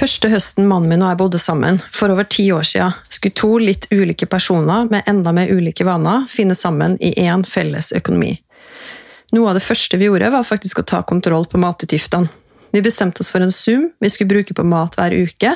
Første 0.00 0.30
høsten 0.32 0.64
mannen 0.64 0.88
min 0.88 1.02
og 1.04 1.10
jeg 1.10 1.18
bodde 1.20 1.38
sammen, 1.42 1.76
for 1.92 2.08
over 2.08 2.24
ti 2.24 2.46
år 2.56 2.64
siden, 2.64 2.94
skulle 3.12 3.36
to 3.36 3.50
litt 3.60 3.84
ulike 3.92 4.24
personer 4.32 4.86
med 4.88 5.04
enda 5.10 5.34
mer 5.36 5.52
ulike 5.52 5.84
vaner 5.84 6.24
finne 6.32 6.56
sammen 6.56 6.94
i 7.04 7.10
én 7.20 7.44
felles 7.44 7.90
økonomi. 7.92 8.30
Noe 9.36 9.50
av 9.50 9.58
det 9.58 9.64
første 9.66 10.00
vi 10.00 10.08
gjorde, 10.08 10.30
var 10.32 10.48
faktisk 10.48 10.80
å 10.80 10.86
ta 10.88 11.02
kontroll 11.04 11.44
på 11.52 11.60
matutgiftene. 11.60 12.32
Vi 12.72 12.80
bestemte 12.80 13.20
oss 13.20 13.34
for 13.34 13.44
en 13.44 13.52
sum 13.52 13.90
vi 14.00 14.08
skulle 14.08 14.32
bruke 14.32 14.56
på 14.56 14.64
mat 14.64 14.96
hver 14.96 15.12
uke, 15.12 15.52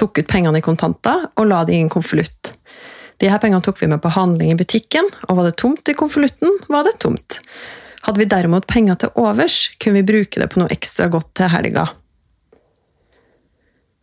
tok 0.00 0.22
ut 0.22 0.30
pengene 0.30 0.62
i 0.62 0.64
kontanter 0.64 1.28
og 1.36 1.52
la 1.52 1.60
det 1.68 1.76
i 1.76 1.84
en 1.84 1.92
konvolutt. 1.92 2.54
De 3.20 3.28
her 3.28 3.44
pengene 3.44 3.60
tok 3.60 3.82
vi 3.82 3.92
med 3.92 4.00
på 4.00 4.16
handling 4.16 4.54
i 4.54 4.60
butikken, 4.62 5.12
og 5.28 5.36
var 5.36 5.50
det 5.50 5.58
tomt 5.60 5.84
i 5.84 5.98
konvolutten, 5.98 6.62
var 6.72 6.88
det 6.88 6.96
tomt. 7.04 7.42
Hadde 8.08 8.24
vi 8.24 8.32
derimot 8.32 8.64
penger 8.72 9.04
til 9.04 9.12
overs, 9.20 9.66
kunne 9.76 10.00
vi 10.00 10.12
bruke 10.14 10.40
det 10.40 10.48
på 10.48 10.64
noe 10.64 10.72
ekstra 10.72 11.12
godt 11.12 11.34
til 11.36 11.52
helga. 11.52 11.90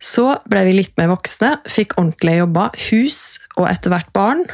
Så 0.00 0.24
ble 0.48 0.64
vi 0.64 0.78
litt 0.78 0.96
mer 0.96 1.10
voksne, 1.12 1.58
fikk 1.68 1.98
ordentlige 2.00 2.40
jobber, 2.40 2.76
hus 2.88 3.20
og 3.58 3.66
etter 3.68 3.92
hvert 3.92 4.12
barn, 4.16 4.46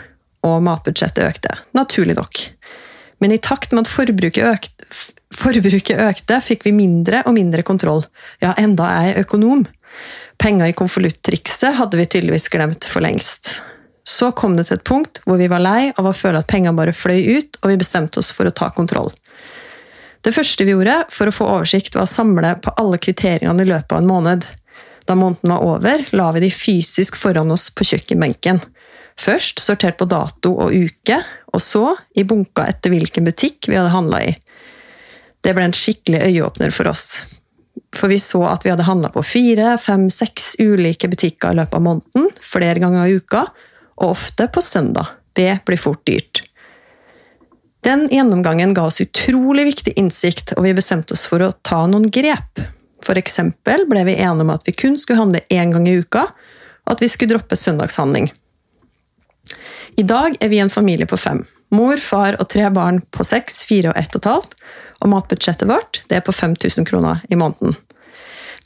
og 0.47 0.63
matbudsjettet 0.67 1.23
økte. 1.27 1.55
Naturlig 1.77 2.17
nok. 2.19 2.41
Men 3.23 3.33
i 3.33 3.41
takt 3.43 3.73
med 3.73 3.87
at 3.87 3.93
forbruket 3.93 4.43
økte, 4.45 4.89
forbruket 5.37 6.03
økte 6.03 6.41
fikk 6.45 6.67
vi 6.67 6.75
mindre 6.77 7.23
og 7.27 7.37
mindre 7.39 7.65
kontroll. 7.67 8.05
Ja, 8.43 8.53
enda 8.59 8.91
er 8.99 9.09
jeg 9.11 9.27
økonom. 9.27 9.65
Penger 10.43 10.69
i 10.69 10.77
konvolutt-trikset 10.77 11.79
hadde 11.79 11.99
vi 11.99 12.09
tydeligvis 12.11 12.51
glemt 12.53 12.85
for 12.85 13.05
lengst. 13.05 13.61
Så 14.07 14.31
kom 14.37 14.55
det 14.59 14.69
til 14.69 14.77
et 14.77 14.87
punkt 14.87 15.23
hvor 15.25 15.41
vi 15.41 15.49
var 15.51 15.63
lei 15.65 15.89
av 15.97 16.07
å 16.07 16.15
føle 16.15 16.43
at 16.43 16.51
pengene 16.51 16.77
bare 16.77 16.95
fløy 16.95 17.39
ut, 17.39 17.59
og 17.63 17.73
vi 17.73 17.81
bestemte 17.81 18.21
oss 18.21 18.31
for 18.35 18.47
å 18.47 18.55
ta 18.55 18.69
kontroll. 18.75 19.11
Det 20.27 20.35
første 20.35 20.67
vi 20.67 20.75
gjorde 20.75 21.05
for 21.15 21.31
å 21.31 21.35
få 21.35 21.49
oversikt, 21.49 21.95
var 21.95 22.07
å 22.07 22.11
samle 22.11 22.57
på 22.63 22.75
alle 22.83 22.99
kvitteringene 23.03 23.63
i 23.63 23.71
løpet 23.71 23.95
av 23.95 24.03
en 24.03 24.11
måned. 24.11 24.47
Da 25.07 25.15
måneden 25.15 25.53
var 25.55 25.63
over, 25.63 26.03
la 26.13 26.31
vi 26.35 26.43
de 26.43 26.51
fysisk 26.51 27.17
foran 27.19 27.53
oss 27.55 27.69
på 27.71 27.87
kjøkkenbenken. 27.87 28.61
Først 29.17 29.63
sortert 29.63 29.99
på 30.01 30.09
dato 30.11 30.53
og 30.67 30.75
uke, 30.75 31.21
og 31.55 31.63
så 31.63 31.95
i 32.19 32.27
bunka 32.27 32.67
etter 32.69 32.93
hvilken 32.93 33.25
butikk 33.29 33.71
vi 33.71 33.79
hadde 33.79 33.95
handla 33.95 34.21
i. 34.27 34.35
Det 35.41 35.55
ble 35.55 35.69
en 35.69 35.77
skikkelig 35.77 36.25
øyeåpner 36.27 36.75
for 36.75 36.91
oss. 36.91 37.07
For 37.97 38.11
vi 38.13 38.19
så 38.21 38.43
at 38.51 38.67
vi 38.67 38.73
hadde 38.73 38.89
handla 38.89 39.13
på 39.15 39.23
fire, 39.25 39.77
fem, 39.81 40.09
seks 40.13 40.57
ulike 40.61 41.09
butikker 41.09 41.55
i 41.55 41.61
løpet 41.61 41.79
av 41.79 41.87
måneden, 41.87 42.29
flere 42.43 42.83
ganger 42.83 43.07
i 43.07 43.17
uka, 43.21 43.47
og 43.97 44.13
ofte 44.13 44.51
på 44.53 44.61
søndag. 44.65 45.15
Det 45.37 45.63
blir 45.69 45.81
fort 45.81 46.03
dyrt. 46.09 46.43
Den 47.87 48.09
gjennomgangen 48.11 48.75
ga 48.75 48.89
oss 48.91 48.99
utrolig 49.01 49.69
viktig 49.69 49.95
innsikt, 50.01 50.57
og 50.57 50.67
vi 50.67 50.75
bestemte 50.77 51.15
oss 51.15 51.29
for 51.31 51.45
å 51.45 51.55
ta 51.65 51.85
noen 51.87 52.11
grep. 52.11 52.67
Eksempel 53.15 53.87
ble 53.87 54.03
vi 54.09 54.17
enige 54.19 54.43
om 54.43 54.51
at 54.51 54.67
vi 54.67 54.75
kun 54.75 54.99
skulle 54.99 55.21
handle 55.21 55.45
én 55.51 55.71
gang 55.71 55.87
i 55.87 55.99
uka, 56.01 56.27
og 56.87 56.97
at 56.97 57.03
vi 57.03 57.09
skulle 57.09 57.37
droppe 57.37 57.57
søndagshandling. 57.57 58.33
I 59.97 60.03
dag 60.03 60.35
er 60.41 60.49
vi 60.49 60.59
en 60.59 60.71
familie 60.71 61.07
på 61.07 61.17
fem. 61.17 61.45
Mor, 61.71 61.97
far 62.03 62.37
og 62.41 62.49
tre 62.51 62.69
barn 62.71 63.01
på 63.15 63.25
seks, 63.25 63.65
fire 63.67 63.91
og 63.91 63.99
ett 63.99 64.15
og 64.15 64.23
et 64.23 64.31
halvt, 64.31 64.57
og 65.03 65.13
matbudsjettet 65.13 65.69
vårt 65.71 66.03
er 66.11 66.23
på 66.25 66.35
5000 66.35 66.87
kroner 66.89 67.23
i 67.31 67.39
måneden. 67.39 67.77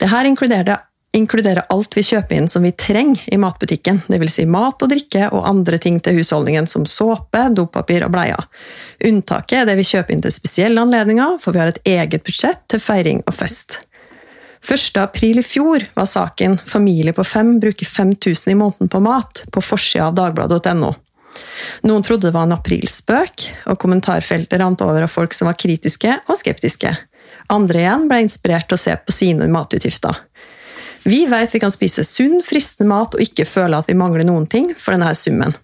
Dette 0.01 0.21
inkluderer, 0.27 0.83
inkluderer 1.13 1.67
alt 1.69 1.97
vi 1.97 2.03
kjøper 2.05 2.37
inn 2.37 2.49
som 2.49 2.63
vi 2.65 2.71
trenger 2.71 3.23
i 3.31 3.39
matbutikken, 3.41 4.01
dvs. 4.07 4.35
Si 4.37 4.45
mat 4.49 4.81
og 4.81 4.91
drikke 4.91 5.29
og 5.29 5.47
andre 5.47 5.79
ting 5.81 5.99
til 6.01 6.17
husholdningen 6.19 6.67
som 6.67 6.87
såpe, 6.89 7.43
dopapir 7.55 8.05
og 8.05 8.13
bleier. 8.15 8.47
Unntaket 9.05 9.61
er 9.61 9.69
det 9.69 9.77
vi 9.81 9.87
kjøper 9.87 10.15
inn 10.15 10.25
til 10.25 10.35
spesielle 10.35 10.81
anledninger, 10.81 11.37
for 11.41 11.55
vi 11.55 11.63
har 11.63 11.73
et 11.73 11.81
eget 11.85 12.25
budsjett 12.27 12.63
til 12.71 12.83
feiring 12.83 13.23
og 13.25 13.37
fest. 13.37 13.81
1. 14.61 14.97
april 15.01 15.39
i 15.39 15.43
fjor 15.43 15.85
var 15.95 16.05
saken 16.05 16.59
'Familie 16.65 17.13
på 17.13 17.23
fem 17.23 17.59
bruker 17.59 17.85
5000 17.85 18.51
i 18.51 18.55
måneden 18.55 18.89
på 18.89 18.99
mat' 18.99 19.45
på 19.51 19.61
forsida 19.61 20.07
av 20.07 20.15
dagbladet.no. 20.15 20.93
Noen 21.81 22.03
trodde 22.03 22.27
det 22.27 22.35
var 22.35 22.43
en 22.43 22.53
aprilspøk, 22.53 23.47
og 23.65 23.79
kommentarfeltet 23.79 24.59
rant 24.59 24.81
over 24.81 25.01
av 25.01 25.09
folk 25.09 25.33
som 25.33 25.49
var 25.49 25.57
kritiske 25.57 26.19
og 26.27 26.37
skeptiske. 26.37 26.93
Andre 27.49 27.79
igjen 27.79 28.07
ble 28.07 28.21
inspirert 28.21 28.69
til 28.69 28.77
å 28.77 28.83
se 28.83 28.95
på 28.95 29.15
sine 29.15 29.47
matutgifter. 29.51 30.19
Vi 31.03 31.25
vet 31.25 31.53
vi 31.55 31.59
kan 31.63 31.73
spise 31.73 32.05
sunn, 32.05 32.41
fristende 32.45 32.91
mat 32.91 33.15
og 33.17 33.23
ikke 33.23 33.47
føle 33.49 33.79
at 33.79 33.89
vi 33.89 33.97
mangler 33.97 34.27
noen 34.27 34.45
ting 34.45 34.75
for 34.77 34.93
denne 34.93 35.09
summen. 35.17 35.55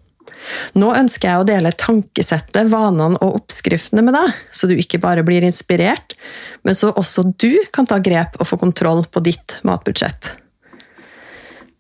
Nå 0.80 0.92
ønsker 0.96 1.30
jeg 1.30 1.44
å 1.44 1.48
dele 1.48 1.74
tankesettet, 1.76 2.70
vanene 2.72 3.20
og 3.24 3.42
oppskriftene 3.42 4.04
med 4.06 4.18
deg, 4.18 4.34
så 4.52 4.70
du 4.70 4.76
ikke 4.78 5.02
bare 5.04 5.26
blir 5.28 5.46
inspirert, 5.48 6.16
men 6.64 6.78
så 6.78 6.94
også 6.96 7.30
du 7.40 7.54
kan 7.74 7.88
ta 7.90 8.00
grep 8.04 8.40
og 8.40 8.50
få 8.50 8.60
kontroll 8.62 9.06
på 9.12 9.24
ditt 9.26 9.60
matbudsjett. 9.68 10.34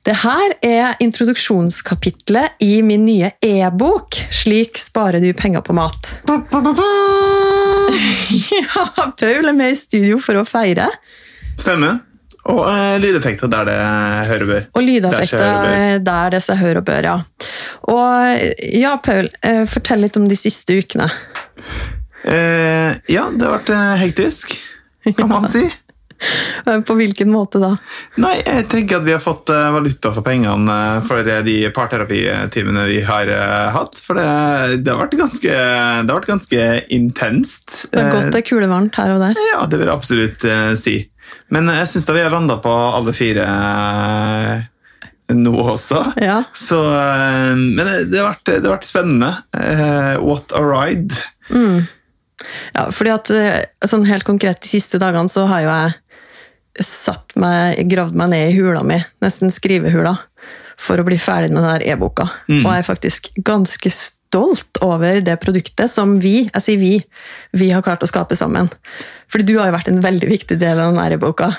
Dette 0.07 0.55
er 0.63 0.93
introduksjonskapitlet 1.03 2.61
i 2.63 2.79
min 2.81 3.03
nye 3.03 3.33
e-bok 3.43 4.15
'Slik 4.31 4.79
sparer 4.79 5.19
du 5.19 5.33
penger 5.35 5.61
på 5.61 5.75
mat'. 5.75 6.21
Ja, 8.51 8.83
Paul 9.19 9.47
er 9.47 9.55
med 9.55 9.71
i 9.71 9.75
studio 9.79 10.19
for 10.23 10.39
å 10.39 10.45
feire. 10.47 10.87
Stemmer. 11.59 12.06
Og 12.47 12.61
eh, 12.69 12.97
lydeffekter 13.03 13.51
der 13.51 13.67
det 13.67 13.79
hører 14.29 14.45
og 14.45 14.51
bør. 14.51 14.67
Og 14.77 14.85
lydeffekter 14.85 16.03
der 16.05 16.35
det 16.35 16.43
seg 16.45 16.61
hører 16.61 16.81
og 16.81 16.87
bør, 16.87 17.09
ja. 17.09 17.17
Og 17.91 18.53
ja, 18.77 18.93
Paul, 19.03 19.27
uh, 19.43 19.65
fortell 19.69 20.05
litt 20.05 20.15
om 20.19 20.29
de 20.29 20.37
siste 20.39 20.77
ukene. 20.79 21.09
Eh, 22.27 22.95
ja, 23.11 23.27
det 23.31 23.43
har 23.43 23.59
vært 23.59 23.73
hektisk, 24.03 24.55
kan 25.17 25.29
man 25.31 25.49
si. 25.55 25.67
På 26.87 26.95
hvilken 26.97 27.29
måte 27.29 27.59
da? 27.61 27.75
Nei, 28.17 28.39
jeg 28.39 28.63
tenker 28.71 28.97
at 28.97 29.03
Vi 29.05 29.11
har 29.13 29.19
fått 29.21 29.51
valuta 29.53 30.09
for 30.15 30.25
pengene 30.25 30.77
for 31.05 31.21
de 31.45 31.57
parterapitimene 31.75 32.87
vi 32.89 33.03
har 33.05 33.29
hatt. 33.75 34.01
For 34.01 34.17
det, 34.17 34.79
det, 34.81 34.95
har 34.95 35.03
vært 35.03 35.13
ganske, 35.19 35.51
det 35.51 36.09
har 36.09 36.17
vært 36.17 36.31
ganske 36.31 36.65
intenst. 36.97 37.83
Det 37.91 38.01
har 38.01 38.15
gått 38.15 38.33
det 38.33 38.41
kulevarmt 38.49 38.97
her 38.97 39.13
og 39.13 39.21
der? 39.27 39.37
Ja, 39.51 39.61
det 39.69 39.77
vil 39.77 39.91
jeg 39.91 39.93
absolutt 39.93 40.49
si. 40.81 40.95
Men 41.53 41.69
jeg 41.71 41.91
syns 41.91 42.09
vi 42.09 42.23
har 42.23 42.33
landa 42.33 42.57
på 42.63 42.71
alle 42.71 43.13
fire 43.15 43.45
eh, 43.47 44.65
nå 45.35 45.53
også. 45.63 46.03
Ja. 46.23 46.41
Så, 46.55 46.79
eh, 46.91 47.53
men 47.55 47.85
det 48.11 48.19
har, 48.19 48.33
vært, 48.33 48.45
det 48.47 48.63
har, 48.63 48.73
vært, 48.75 48.89
spennende. 48.89 49.31
Eh, 49.55 50.15
what 50.23 50.51
a 50.55 50.63
ride. 50.63 51.15
Mm. 51.49 51.85
Ja, 52.75 52.89
fordi 52.93 53.13
at 53.15 53.31
sånn 53.89 54.05
helt 54.07 54.27
konkret 54.27 54.61
de 54.61 54.69
siste 54.69 54.99
dagene 55.01 55.31
så 55.31 55.47
har 55.49 55.63
jo 55.63 55.71
jeg 55.71 55.95
satt 56.83 57.33
meg, 57.39 57.79
gravd 57.89 58.17
meg 58.17 58.29
ned 58.33 58.51
i 58.51 58.57
hula 58.59 58.83
mi, 58.85 58.99
nesten 59.23 59.53
skrivehula, 59.53 60.13
for 60.77 61.01
å 61.01 61.05
bli 61.07 61.17
ferdig 61.17 61.49
med 61.53 61.63
denne 61.63 61.79
e-boka. 61.89 62.27
Mm. 62.45 62.61
Og 62.61 62.69
jeg 62.69 62.83
er 62.83 62.85
faktisk 62.85 63.29
ganske 63.47 63.91
stolt 64.27 64.79
over 64.83 65.21
det 65.23 65.37
produktet 65.41 65.91
som 65.91 66.17
vi, 66.23 66.47
jeg 66.47 66.63
sier 66.63 66.81
vi, 66.81 66.95
vi 67.57 67.71
har 67.71 67.85
klart 67.85 68.03
å 68.03 68.09
skape 68.09 68.37
sammen. 68.37 68.69
Fordi 69.27 69.43
du 69.47 69.57
har 69.59 69.69
jo 69.69 69.75
vært 69.75 69.89
en 69.91 70.03
veldig 70.03 70.29
viktig 70.29 70.57
del 70.59 70.79
av 70.79 70.93
den 70.93 71.01
æreboka. 71.03 71.49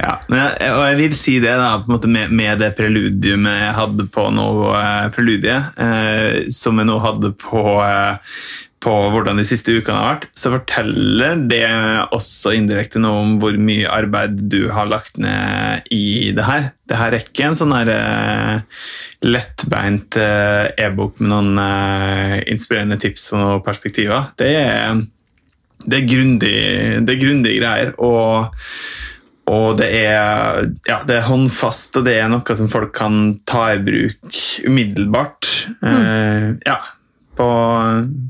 Ja, 0.00 0.16
og 0.28 0.82
jeg 0.86 0.98
vil 1.00 1.16
si 1.16 1.36
det 1.44 1.52
da, 1.60 1.74
med, 1.84 2.32
med, 2.32 2.54
det 2.62 2.72
preludiumet 2.78 3.58
jeg 3.58 3.76
hadde 3.76 4.08
på 4.12 4.26
nå, 4.32 4.48
eh, 4.78 5.08
preludiet, 5.12 5.76
eh, 5.76 6.48
som 6.52 6.80
jeg 6.80 6.88
nå 6.88 6.96
hadde 7.04 7.34
på, 7.40 7.64
eh, 7.84 8.38
på 8.82 8.92
hvordan 9.14 9.38
de 9.38 9.44
siste 9.46 9.74
ukene 9.76 9.98
har 10.00 10.08
vært, 10.16 10.28
så 10.34 10.50
forteller 10.56 11.44
det 11.50 11.62
også 12.14 12.54
indirekte 12.58 13.02
noe 13.02 13.20
om 13.22 13.36
hvor 13.42 13.54
mye 13.54 13.86
arbeid 13.90 14.40
du 14.50 14.66
har 14.74 14.90
lagt 14.90 15.20
ned 15.22 15.86
i 15.94 16.32
det 16.34 16.46
her. 16.48 16.68
Det 16.90 16.98
her 16.98 17.14
er 17.14 17.22
ikke 17.22 17.46
en 17.46 17.58
sånn 17.58 17.74
her 17.76 17.92
uh, 17.94 18.84
lettbeint 19.22 20.18
uh, 20.18 20.66
e-bok 20.74 21.22
med 21.22 21.30
noen 21.30 21.62
uh, 21.62 22.36
inspirerende 22.50 22.98
tips 23.02 23.30
og 23.36 23.42
noen 23.44 23.66
perspektiver. 23.66 24.32
Det 24.38 24.50
er 24.64 25.02
det 25.82 25.98
er 25.98 26.06
grundige 26.06 27.18
grundig 27.22 27.56
greier. 27.58 27.92
Og, 28.02 28.54
og 29.50 29.68
det, 29.80 29.88
er, 30.04 30.66
ja, 30.88 31.00
det 31.06 31.18
er 31.18 31.28
håndfast, 31.28 31.98
og 31.98 32.06
det 32.06 32.18
er 32.20 32.30
noe 32.32 32.58
som 32.58 32.70
folk 32.72 32.94
kan 32.96 33.38
ta 33.48 33.68
i 33.74 33.80
bruk 33.82 34.42
umiddelbart. 34.66 35.50
Mm. 35.82 35.88
Uh, 35.92 36.48
ja, 36.66 36.78
på, 37.38 37.50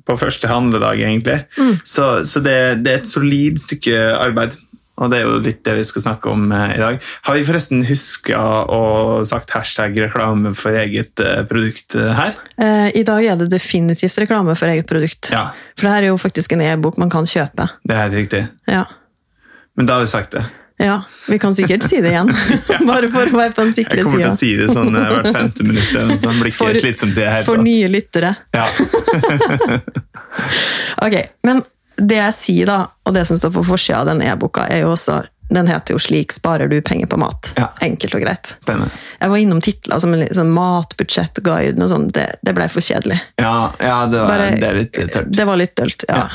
på, 0.06 0.18
første 0.20 0.50
handledag, 0.50 1.00
egentlig. 1.00 1.40
Mm. 1.58 1.78
Så, 1.84 2.10
så 2.28 2.42
det, 2.44 2.58
det, 2.84 2.92
er 2.92 3.00
et 3.00 3.10
solid 3.10 3.58
stykke 3.62 3.96
arbeid. 4.16 4.56
og 5.02 5.10
det 5.10 5.18
er 5.18 5.26
jo 5.26 5.40
litt 5.42 5.62
det 5.66 5.74
vi 5.80 5.84
skal 5.88 6.04
snakke 6.04 6.30
om 6.30 6.52
eh, 6.54 6.76
i 6.76 6.80
dag. 6.80 6.98
Har 7.26 7.38
vi 7.38 7.44
forresten 7.48 7.82
huska 7.88 8.40
å 8.70 8.82
sagt 9.26 9.50
hashtag 9.56 9.98
reklame 9.98 10.54
for 10.54 10.76
eget 10.78 11.22
eh, 11.24 11.42
produkt 11.48 11.96
eh, 11.98 12.12
her? 12.18 12.38
I 12.94 13.02
dag 13.06 13.26
er 13.26 13.38
det 13.40 13.50
definitivt 13.50 14.20
reklame 14.22 14.54
for 14.58 14.70
eget 14.70 14.88
produkt. 14.90 15.32
Ja, 15.34 15.48
For 15.74 15.88
det 15.88 15.94
her 15.96 16.08
er 16.08 16.12
jo 16.12 16.20
faktisk 16.20 16.54
en 16.54 16.64
e-bok 16.64 17.00
man 17.02 17.10
kan 17.10 17.26
kjøpe. 17.26 17.70
det 17.82 17.96
er 17.96 18.04
helt 18.06 18.20
riktig. 18.20 18.44
Ja. 18.70 18.86
Men 19.76 19.88
da 19.88 19.98
har 19.98 20.06
vi 20.06 20.12
sagt 20.12 20.36
det. 20.36 20.44
Ja. 20.82 20.96
Vi 21.28 21.38
kan 21.42 21.54
sikkert 21.54 21.86
si 21.86 22.00
det 22.02 22.12
igjen. 22.12 22.30
Bare 22.90 23.10
for 23.12 23.30
å 23.30 23.38
være 23.38 23.54
på 23.56 23.64
den 23.64 23.74
Jeg 23.76 23.88
kommer 24.04 24.22
til 24.24 24.30
å 24.30 24.36
si 24.36 24.52
det 24.58 24.68
sånn 24.72 24.96
eh, 24.98 25.10
hvert 25.14 25.30
femte 25.34 25.66
minutt, 25.66 25.90
så 25.92 26.28
den 26.28 26.40
blir 26.40 26.50
ikke 26.52 26.58
For- 26.64 26.80
slitsomt 26.82 27.14
i 27.16 27.20
det 27.20 27.28
hele 27.36 27.46
For 27.48 27.62
nye 27.62 27.90
lyttere. 27.92 28.34
Ja. 28.56 28.66
Ok, 31.02 31.14
Men 31.44 31.60
det 31.96 32.16
jeg 32.16 32.34
sier, 32.34 32.68
da, 32.70 32.76
og 33.04 33.14
det 33.14 33.26
som 33.28 33.36
står 33.36 33.52
på 33.58 33.64
forsida 33.66 33.98
av 34.00 34.08
den 34.08 34.22
e-boka, 34.24 34.64
er 34.72 34.86
jo 34.86 34.94
også 34.94 35.20
den 35.52 35.66
heter 35.68 35.92
jo 35.92 35.98
'Slik 36.00 36.32
sparer 36.32 36.68
du 36.68 36.80
penger 36.80 37.06
på 37.06 37.18
mat'. 37.20 37.52
Ja. 37.56 37.68
Enkelt 37.84 38.14
og 38.14 38.22
greit. 38.24 38.54
Stemmer. 38.64 38.88
Jeg 39.20 39.28
var 39.28 39.36
innom 39.36 39.60
titler 39.60 40.00
som 40.00 40.14
en 40.14 40.22
litt 40.22 40.32
sånn 40.36 40.52
matbudsjettguide 40.54 41.76
og 41.82 41.90
sånn. 41.92 42.06
Det, 42.14 42.24
det 42.42 42.54
ble 42.56 42.68
for 42.72 42.80
kjedelig. 42.80 43.18
Ja, 43.36 43.72
ja 43.78 43.98
det, 44.08 44.22
var, 44.22 44.28
Bare- 44.32 44.56
det 44.62 44.72
litt 44.78 44.96
tørt. 45.12 45.28
Det 45.28 45.44
var 45.44 45.60
litt 45.60 45.76
dølt, 45.76 46.06
ja. 46.08 46.16
Ja. 46.16 46.28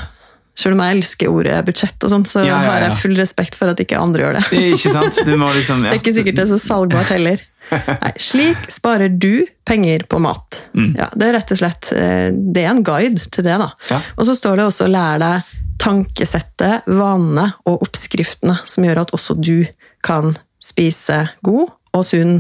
Selv 0.58 0.74
om 0.74 0.82
jeg 0.82 0.98
elsker 0.98 1.30
ordet 1.30 1.58
budsjett, 1.68 1.98
og 2.02 2.10
sånt, 2.10 2.30
så 2.32 2.42
Ja, 2.42 2.56
ja, 2.58 2.72
har 2.72 2.86
jeg 2.88 2.98
full 3.04 3.14
respekt 3.20 3.58
for 3.60 3.70
at 3.70 3.82
ikke 3.84 4.00
andre 4.02 4.26
gjør 4.26 4.40
det. 4.40 4.46
Ikke 4.74 4.94
sant? 4.94 5.20
Liksom. 5.22 5.84
Det 5.86 5.92
er 5.94 6.00
ikke 6.02 6.16
sikkert 6.16 6.40
det 6.40 6.48
er 6.48 6.52
så 6.56 6.60
salgbart 6.64 7.14
heller. 7.14 7.44
Nei, 7.70 8.14
slik 8.22 8.70
sparer 8.72 9.12
du 9.12 9.46
penger 9.68 10.06
på 10.10 10.20
mat. 10.24 10.62
Mm. 10.74 10.94
Ja, 10.98 11.10
det 11.14 11.30
er 11.30 11.38
rett 11.38 11.54
og 11.54 11.60
slett 11.60 11.92
eh, 11.94 12.30
det 12.34 12.64
er 12.64 12.72
en 12.72 12.84
guide 12.88 13.28
til 13.28 13.46
det. 13.46 13.58
da. 13.60 13.70
Ja. 13.92 14.02
Og 14.16 14.30
så 14.30 14.38
står 14.40 14.60
det 14.60 14.68
også 14.72 14.88
'lær 14.90 15.22
deg 15.22 15.56
tankesettet, 15.78 16.88
vanene 16.90 17.52
og 17.70 17.84
oppskriftene', 17.86 18.62
som 18.66 18.88
gjør 18.88 19.04
at 19.04 19.14
også 19.14 19.38
du 19.38 19.68
kan 20.02 20.38
spise 20.64 21.28
god 21.46 21.68
og 21.94 22.06
sunn 22.08 22.40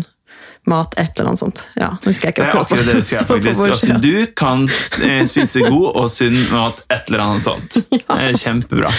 mat, 0.68 0.94
et 1.00 1.12
eller 1.16 1.32
annet 1.32 1.42
sånt. 1.42 1.64
Ja, 1.80 1.90
nå 1.96 2.12
husker 2.12 2.30
jeg 2.30 2.36
ikke 2.36 2.46
er 2.46 2.52
akkurat 2.52 2.88
det 2.88 2.98
du 3.00 3.08
sier, 3.08 3.26
faktisk. 3.32 3.94
du 4.04 4.26
kan 4.38 4.68
eh, 5.08 5.24
spise 5.30 5.64
god 5.68 5.90
og 6.04 6.12
sunn 6.14 6.38
mat, 6.52 6.84
et 6.94 7.10
eller 7.12 7.26
annet 7.26 7.46
sånt. 7.48 7.80
Det 7.92 8.04
er 8.08 8.38
kjempebra. 8.40 8.92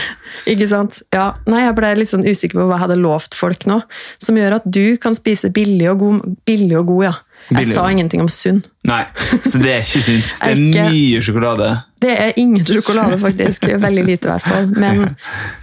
Ikke 0.49 0.69
sant? 0.71 1.01
Ja. 1.15 1.31
Nei, 1.51 1.63
jeg 1.67 1.77
ble 1.79 1.95
litt 1.99 2.11
sånn 2.11 2.27
usikker 2.29 2.61
på 2.61 2.67
hva 2.69 2.77
jeg 2.79 2.85
hadde 2.87 2.99
lovt 3.01 3.35
folk 3.39 3.65
nå, 3.71 3.81
som 4.23 4.37
gjør 4.39 4.59
at 4.61 4.69
du 4.69 4.97
kan 5.01 5.17
spise 5.17 5.51
billig 5.55 5.89
og 5.93 6.05
god. 6.05 6.37
Billig 6.49 6.77
og 6.81 6.93
god, 6.93 7.03
ja. 7.09 7.15
Jeg 7.49 7.63
Billig 7.63 7.75
sa 7.79 7.85
ingenting 7.89 8.21
om 8.21 8.29
sunn. 8.29 8.59
Nei, 8.89 9.05
så 9.17 9.57
det 9.63 9.71
er 9.73 9.85
ikke 9.87 10.03
sunt. 10.05 10.33
Det 10.43 10.51
er 10.51 10.59
Ikke- 10.61 10.89
mye 10.93 11.21
sjokolade. 11.25 11.69
Det 11.99 12.15
er 12.27 12.33
ingen 12.39 12.65
sjokolade, 12.67 13.17
faktisk. 13.19 13.65
Veldig 13.83 14.05
lite, 14.05 14.29
i 14.29 14.33
hvert 14.35 14.45
fall. 14.47 14.67
Men 14.77 15.17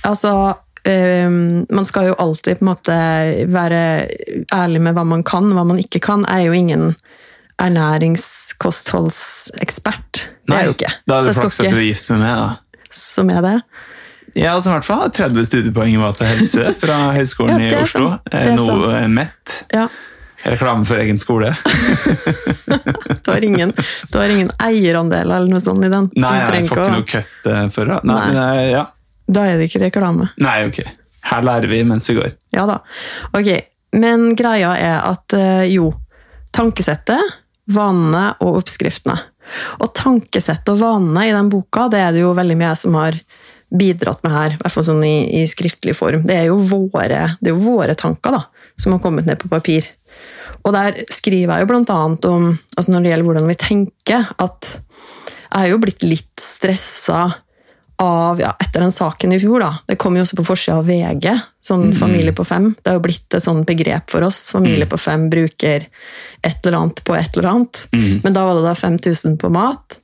altså 0.03 0.31
øhm, 0.87 1.65
Man 1.69 1.85
skal 1.85 2.07
jo 2.11 2.15
alltid 2.19 2.57
på 2.59 2.65
en 2.65 2.69
måte 2.71 2.95
være 3.51 3.81
ærlig 4.53 4.81
med 4.81 4.93
hva 4.97 5.03
man 5.07 5.23
kan, 5.23 5.43
hva 5.53 5.63
man 5.67 5.79
ikke 5.81 5.99
kan. 5.99 6.25
Jeg 6.29 6.41
er 6.41 6.45
jo 6.49 6.53
ingen 6.53 6.95
ernæringskostholdsekspert. 7.61 10.29
Det 10.47 10.55
er 10.55 10.63
jo 10.69 10.73
ikke. 10.75 10.91
Da 11.07 11.13
er 11.19 11.23
det 11.29 11.35
flaks 11.37 11.59
at 11.63 11.71
du 11.71 11.77
er 11.79 11.83
gift 11.87 12.09
med 12.11 12.19
meg, 12.25 12.35
da. 12.41 12.49
Som 12.95 13.29
er 13.31 13.41
det. 13.45 13.57
Jeg 14.35 14.49
har 14.49 14.55
altså, 14.57 14.69
i 14.69 14.73
hvert 14.73 14.85
fall 14.87 15.11
30 15.15 15.45
studiepoeng 15.47 15.93
i 15.95 15.99
mat 16.01 16.19
og 16.19 16.27
helse 16.27 16.73
fra 16.81 16.95
Høgskolen 17.17 17.61
Ja, 17.63 17.67
i 17.69 17.71
Oslo. 17.79 18.07
Noe 18.09 18.19
Eh, 18.91 19.03
eh, 19.03 19.07
MET. 19.07 19.65
Ja. 19.71 19.87
Reklame 20.45 20.85
for 20.85 20.95
egen 21.01 21.19
skole. 21.19 21.55
Du 23.25 23.31
har 23.31 23.41
ingen, 23.41 23.73
du 24.11 24.17
har 24.19 24.29
ingen 24.29 24.51
eierandel 24.61 25.31
eller 25.31 25.47
noe 25.49 25.59
sånt 25.63 25.81
i 25.81 25.87
den? 25.89 26.09
Nei, 26.13 26.27
som 26.27 26.35
jeg 26.35 26.67
får 26.69 26.77
ikke 26.77 26.91
noe 26.93 27.05
kutt 27.09 27.45
eh, 27.49 27.65
for 27.73 27.85
det. 27.89 27.97
Nei, 28.05 28.13
Nei. 28.13 28.27
men, 28.27 28.35
eh, 28.43 28.69
ja. 28.75 28.83
Da 29.27 29.45
er 29.49 29.57
det 29.57 29.69
ikke 29.69 29.85
reklame. 29.87 30.29
Nei, 30.41 30.59
ok. 30.67 30.81
Her 31.25 31.45
lærer 31.45 31.71
vi 31.71 31.81
mens 31.87 32.09
vi 32.09 32.17
går. 32.19 32.35
Ja 32.53 32.67
da. 32.69 32.79
Ok, 33.33 33.49
men 33.97 34.33
greia 34.37 34.75
er 34.77 34.99
at 35.01 35.33
eh, 35.37 35.65
jo, 35.73 35.89
tankesettet, 36.55 37.33
vanene 37.71 38.27
og 38.45 38.61
oppskriftene. 38.61 39.17
Og 39.81 39.89
tankesettet 39.97 40.69
og 40.73 40.81
vanene 40.81 41.25
i 41.27 41.33
den 41.33 41.49
boka, 41.53 41.87
det 41.89 42.01
er 42.01 42.13
det 42.13 42.23
jo 42.23 42.35
veldig 42.37 42.57
mye 42.59 42.71
jeg 42.71 42.81
som 42.83 42.97
har 42.99 43.17
bidratt 43.75 44.21
med 44.23 44.33
her, 44.33 44.55
i 44.55 44.59
hvert 44.61 44.73
fall 44.73 44.85
sånn 44.87 45.03
i, 45.05 45.15
i 45.41 45.43
skriftlig 45.49 45.95
form. 45.97 46.25
Det 46.27 46.37
er 46.37 46.51
våre, 46.53 47.21
det 47.41 47.49
er 47.49 47.53
jo 47.53 47.63
våre 47.65 47.95
tanker 47.97 48.37
da, 48.37 48.43
som 48.77 48.95
har 48.95 49.01
kommet 49.03 49.27
ned 49.29 49.41
på 49.41 49.49
papir. 49.51 49.87
Og 50.65 50.73
der 50.73 51.03
skriver 51.13 51.55
jeg 51.55 51.65
jo 51.65 51.69
blant 51.69 51.91
annet 51.93 52.27
om, 52.29 52.51
altså 52.75 52.93
når 52.93 53.03
det 53.03 53.11
gjelder 53.11 53.27
hvordan 53.29 53.49
vi 53.51 53.57
tenker, 53.61 54.29
at 54.41 54.71
jeg 54.75 55.61
har 55.61 55.71
jo 55.71 55.81
blitt 55.81 56.05
litt 56.05 56.41
stressa 56.41 57.27
av, 58.01 58.39
ja, 58.41 58.51
etter 58.59 58.83
den 58.83 58.91
saken 58.91 59.33
i 59.33 59.39
fjor. 59.39 59.59
da. 59.63 59.71
Det 59.87 59.97
kom 60.01 60.17
jo 60.17 60.23
også 60.25 60.37
på 60.39 60.45
forsida 60.45 60.77
av 60.81 60.89
VG, 60.89 61.29
sånn 61.63 61.93
familie 61.95 62.33
på 62.35 62.45
fem. 62.45 62.73
Det 62.81 62.91
har 62.91 62.99
jo 62.99 63.05
blitt 63.07 63.33
et 63.33 63.45
sånn 63.45 63.63
begrep 63.67 64.11
for 64.11 64.25
oss. 64.27 64.51
Familie 64.51 64.85
på 64.89 64.99
fem 64.99 65.29
bruker 65.31 65.87
et 66.43 66.65
eller 66.65 66.77
annet 66.79 67.03
på 67.07 67.15
et 67.15 67.37
eller 67.37 67.49
annet. 67.53 67.85
Men 68.23 68.33
da 68.35 68.45
var 68.45 68.59
det 68.59 68.65
da 68.67 68.75
5000 68.75 69.37
på 69.41 69.49
mat. 69.49 69.99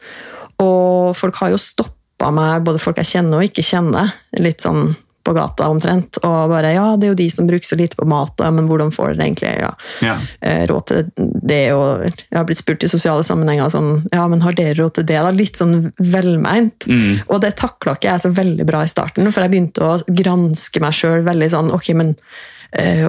Og 0.63 1.15
folk 1.17 1.35
har 1.41 1.51
jo 1.51 1.57
stoppa 1.61 2.31
meg, 2.31 2.63
både 2.63 2.79
folk 2.79 2.97
jeg 3.01 3.11
kjenner 3.15 3.41
og 3.41 3.49
ikke 3.49 3.65
kjenner, 3.65 4.13
litt 4.39 4.61
sånn 4.61 4.95
på 5.23 5.33
gata 5.37 5.67
omtrent, 5.71 6.17
og 6.25 6.49
bare 6.51 6.73
ja, 6.75 6.85
det 6.97 7.07
er 7.07 7.13
jo 7.13 7.19
de 7.19 7.27
som 7.33 7.47
bruker 7.49 7.67
så 7.67 7.77
lite 7.79 7.97
på 7.99 8.07
mat, 8.09 8.33
ja, 8.41 8.49
men 8.51 8.67
hvordan 8.69 8.91
får 8.95 9.13
dere 9.15 9.27
egentlig 9.27 9.51
ja, 9.61 9.71
Ja. 10.05 10.15
eh, 10.41 10.63
råd 10.69 10.85
til 10.91 11.11
det? 11.17 11.61
Og 11.73 12.05
jeg 12.07 12.37
har 12.37 12.45
blitt 12.49 12.61
spurt 12.61 12.83
i 12.83 12.91
sosiale 12.91 13.23
sammenhenger 13.27 13.69
sånn, 13.73 14.07
ja, 14.13 14.27
men 14.31 14.41
har 14.45 14.57
dere 14.57 14.77
råd 14.79 14.95
til 14.99 15.07
det? 15.11 15.19
da? 15.21 15.31
Litt 15.35 15.59
sånn 15.61 15.91
velmeint. 15.99 16.87
Mm. 16.89 17.21
Og 17.29 17.41
det 17.43 17.55
takla 17.61 17.95
ikke 17.97 18.09
jeg 18.11 18.25
så 18.25 18.33
veldig 18.35 18.65
bra 18.69 18.83
i 18.85 18.91
starten, 18.91 19.29
for 19.31 19.43
jeg 19.45 19.53
begynte 19.53 19.85
å 19.85 19.99
granske 20.07 20.81
meg 20.83 20.93
sjøl 20.97 21.21
veldig 21.27 21.51
sånn, 21.53 21.71
ok, 21.75 21.93
men 21.97 22.15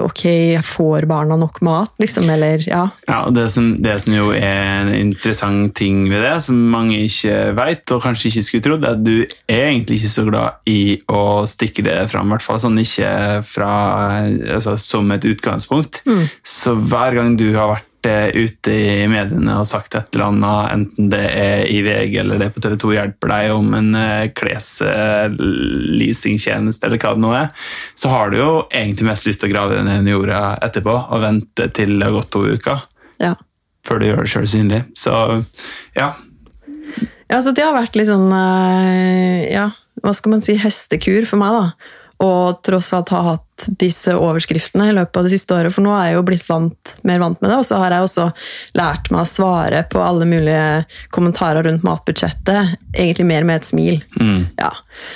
ok, 0.03 0.21
jeg 0.27 0.63
får 0.67 1.05
barna 1.07 1.37
nok 1.39 1.61
mat, 1.63 1.91
liksom, 2.01 2.27
eller 2.33 2.63
ja. 2.67 2.81
Ja, 3.07 3.19
det 3.31 3.45
som, 3.53 3.69
det 3.83 3.95
som 4.03 4.15
jo 4.15 4.31
er 4.35 4.81
en 4.81 4.91
interessant 4.97 5.71
ting 5.79 6.09
ved 6.11 6.25
det, 6.25 6.33
som 6.43 6.57
mange 6.73 6.99
ikke 7.05 7.53
vet, 7.55 7.95
og 7.95 8.03
kanskje 8.03 8.29
ikke 8.29 8.43
skulle 8.47 8.65
trodd, 8.67 8.83
er 8.83 8.97
at 8.97 9.05
du 9.05 9.15
er 9.47 9.69
egentlig 9.69 10.01
ikke 10.01 10.11
så 10.11 10.25
glad 10.27 10.67
i 10.67 10.81
å 11.07 11.23
stikke 11.47 11.85
det 11.87 11.97
fram, 12.11 12.27
i 12.27 12.35
hvert 12.35 12.45
fall 12.45 12.59
sånn 12.59 12.81
ikke 12.83 13.13
fra, 13.47 13.71
altså, 14.57 14.75
som 14.81 15.15
et 15.15 15.25
utgangspunkt. 15.31 16.03
Så 16.43 16.75
hver 16.75 17.15
gang 17.21 17.37
du 17.39 17.53
har 17.55 17.71
vært 17.77 17.87
eh, 17.87 17.92
ute 18.09 18.71
i 18.73 19.07
mediene 19.11 19.59
og 19.59 19.67
sagt 19.69 19.95
et 19.95 20.15
eller 20.15 20.25
annet, 20.31 20.71
enten 20.73 21.09
det 21.11 21.25
er 21.29 21.67
i 21.71 21.81
VG 21.85 22.13
eller 22.21 22.37
det 22.39 22.45
er 22.47 22.55
på 22.55 22.63
TV 22.63 22.75
2 22.81 22.89
hjelper 22.97 23.27
deg 23.31 23.43
om 23.55 23.67
en 23.77 23.89
eh, 23.99 24.31
klesleasingtjeneste 24.35 26.83
eller 26.87 26.99
hva 27.01 27.11
det 27.15 27.23
nå 27.23 27.31
er, 27.37 27.47
så 27.99 28.05
har 28.13 28.25
du 28.31 28.35
jo 28.41 28.51
egentlig 28.69 29.09
mest 29.09 29.27
lyst 29.29 29.39
til 29.43 29.49
å 29.51 29.55
grave 29.55 29.71
deg 29.77 29.83
ned 29.87 30.01
i 30.07 30.15
jorda 30.15 30.39
etterpå 30.67 30.95
og 31.03 31.23
vente 31.23 31.63
til 31.75 31.89
det 31.95 32.05
har 32.07 32.17
gått 32.17 32.33
to 32.35 32.41
uker 32.49 32.77
ja. 33.23 33.33
før 33.87 33.95
du 33.99 34.05
gjør 34.09 34.21
det 34.23 34.31
sjøl 34.33 34.49
synlig. 34.51 34.81
Så 34.99 35.11
ja. 35.97 36.09
Ja, 37.31 37.37
så 37.41 37.49
det 37.55 37.65
har 37.65 37.75
vært 37.75 37.95
litt 37.97 38.11
sånn 38.11 38.31
eh, 38.35 39.39
Ja, 39.53 39.65
hva 40.03 40.11
skal 40.17 40.31
man 40.35 40.43
si, 40.45 40.53
hestekur 40.59 41.23
for 41.29 41.37
meg, 41.41 41.51
da. 41.55 41.65
Og 42.23 42.61
tross 42.63 42.93
alt 42.95 43.11
ha 43.13 43.21
hatt 43.33 43.65
disse 43.79 44.13
overskriftene 44.15 44.89
i 44.89 44.95
løpet 44.95 45.19
av 45.19 45.27
det 45.27 45.33
siste 45.33 45.55
året, 45.55 45.73
for 45.75 45.85
nå 45.85 45.91
er 45.95 46.09
jeg 46.09 46.17
jo 46.17 46.23
blitt 46.27 46.45
vant, 46.47 46.93
mer 47.07 47.21
vant 47.21 47.39
med 47.43 47.51
det, 47.51 47.59
og 47.59 47.67
så 47.67 47.79
har 47.81 47.95
jeg 47.95 48.07
også 48.07 48.29
lært 48.79 49.11
meg 49.13 49.23
å 49.23 49.29
svare 49.29 49.83
på 49.91 50.01
alle 50.03 50.27
mulige 50.29 50.63
kommentarer 51.15 51.65
rundt 51.67 51.85
matbudsjettet, 51.87 52.77
egentlig 52.93 53.27
mer 53.29 53.47
med 53.47 53.61
et 53.61 53.69
smil. 53.69 54.01
Mm. 54.19 54.49
Ja. 54.59 54.71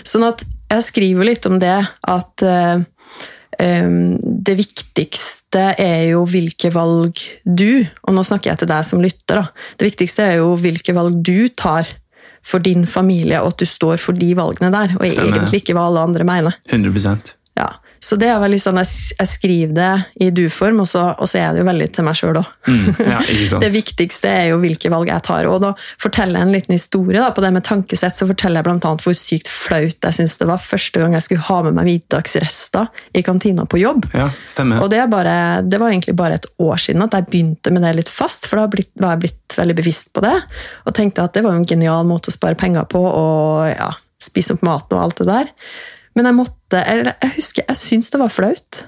Sånn 0.07 0.27
at 0.27 0.45
jeg 0.67 0.87
skriver 0.89 1.29
litt 1.29 1.47
om 1.47 1.57
det, 1.63 1.77
at 1.87 2.45
eh, 2.45 2.85
det 3.57 4.55
viktigste 4.59 5.71
er 5.81 6.11
jo 6.11 6.25
hvilke 6.29 6.69
valg 6.75 7.23
du, 7.43 7.85
og 8.03 8.13
nå 8.13 8.25
snakker 8.27 8.51
jeg 8.51 8.61
til 8.61 8.69
deg 8.69 8.85
som 8.85 9.01
lytter, 9.03 9.41
da. 9.41 9.71
Det 9.79 9.87
viktigste 9.89 10.27
er 10.27 10.41
jo 10.41 10.51
hvilke 10.61 10.93
valg 10.97 11.23
du 11.25 11.47
tar 11.57 11.87
for 12.44 12.60
din 12.60 12.86
familie, 12.88 13.41
og 13.41 13.48
at 13.48 13.60
du 13.60 13.65
står 13.65 13.98
for 13.98 14.12
de 14.17 14.36
valgene 14.36 14.72
der, 14.72 14.96
og 15.00 15.06
Stemmer. 15.12 15.38
egentlig 15.38 15.62
ikke 15.63 15.74
hva 15.77 15.88
alle 15.88 16.00
andre 16.00 16.24
mener. 16.24 16.51
100 16.72 17.06
Ja. 17.08 17.37
Så 18.03 18.15
det 18.19 18.27
er 18.29 18.39
veldig 18.39 18.59
sånn, 18.61 18.77
jeg, 18.81 18.89
jeg 19.19 19.27
skriver 19.31 19.73
det 19.77 19.91
i 20.21 20.29
du-form, 20.35 20.79
og, 20.83 20.87
så- 20.87 21.15
og 21.17 21.27
så 21.27 21.39
er 21.41 21.53
det 21.55 21.63
jo 21.63 21.67
veldig 21.69 21.87
til 21.97 22.05
meg 22.07 22.15
sjøl 22.19 22.39
òg. 22.41 22.51
mm. 22.67 23.01
Ja? 23.07 23.21
Det 23.63 23.71
viktigste 23.73 24.29
er 24.29 24.49
jo 24.51 24.59
hvilke 24.61 24.89
valg 24.93 25.09
jeg 25.09 25.23
tar. 25.25 25.47
Og 25.49 25.61
da 25.63 25.73
forteller 25.99 26.39
jeg 26.39 26.47
en 26.47 26.53
liten 26.55 26.75
historie 26.77 27.19
da, 27.19 27.31
på 27.35 27.41
det 27.43 27.51
med 27.55 27.65
tankesett. 27.67 28.15
Så 28.19 28.27
forteller 28.29 28.61
jeg 28.61 28.69
annet 28.77 29.03
hvor 29.05 29.15
sykt 29.17 29.49
flaut 29.51 29.97
jeg 30.07 30.13
syns 30.19 30.37
det 30.37 30.47
var 30.49 30.61
første 30.61 31.01
gang 31.01 31.13
jeg 31.17 31.25
skulle 31.25 31.45
ha 31.47 31.59
med 31.65 31.73
meg 31.79 31.87
hvitdagsrester 31.89 32.87
i 33.17 33.23
kantina 33.25 33.65
på 33.65 33.79
jobb. 33.81 34.05
Ja, 34.13 34.29
stemmer. 34.49 34.81
Og 34.83 34.91
det, 34.93 34.99
er 35.03 35.07
bare, 35.11 35.35
det 35.65 35.79
var 35.81 35.89
egentlig 35.91 36.15
bare 36.19 36.37
et 36.39 36.47
år 36.61 36.77
siden 36.81 37.03
at 37.07 37.13
jeg 37.17 37.27
begynte 37.31 37.73
med 37.73 37.83
det 37.85 37.95
litt 38.01 38.09
fast, 38.11 38.47
for 38.47 38.61
da 38.61 38.67
blitt, 38.71 38.91
var 39.01 39.15
jeg 39.15 39.25
blitt 39.27 39.57
veldig 39.57 39.75
bevisst 39.79 40.11
på 40.15 40.23
det. 40.25 40.35
Og 40.85 40.95
tenkte 40.97 41.23
at 41.25 41.33
det 41.37 41.43
var 41.45 41.55
en 41.57 41.65
genial 41.67 42.05
måte 42.07 42.31
å 42.31 42.35
spare 42.35 42.57
penger 42.59 42.85
på 42.91 43.01
og 43.07 43.67
ja, 43.71 43.91
spise 44.21 44.55
opp 44.55 44.63
maten 44.65 44.97
og 44.97 45.03
alt 45.07 45.21
det 45.23 45.27
der. 45.29 45.51
Men 46.17 46.31
jeg 46.31 46.38
måtte, 46.39 46.81
eller 46.81 47.13
jeg 47.13 47.36
husker, 47.38 47.67
jeg 47.69 47.79
syntes 47.79 48.13
det 48.13 48.21
var 48.21 48.33
flaut. 48.33 48.83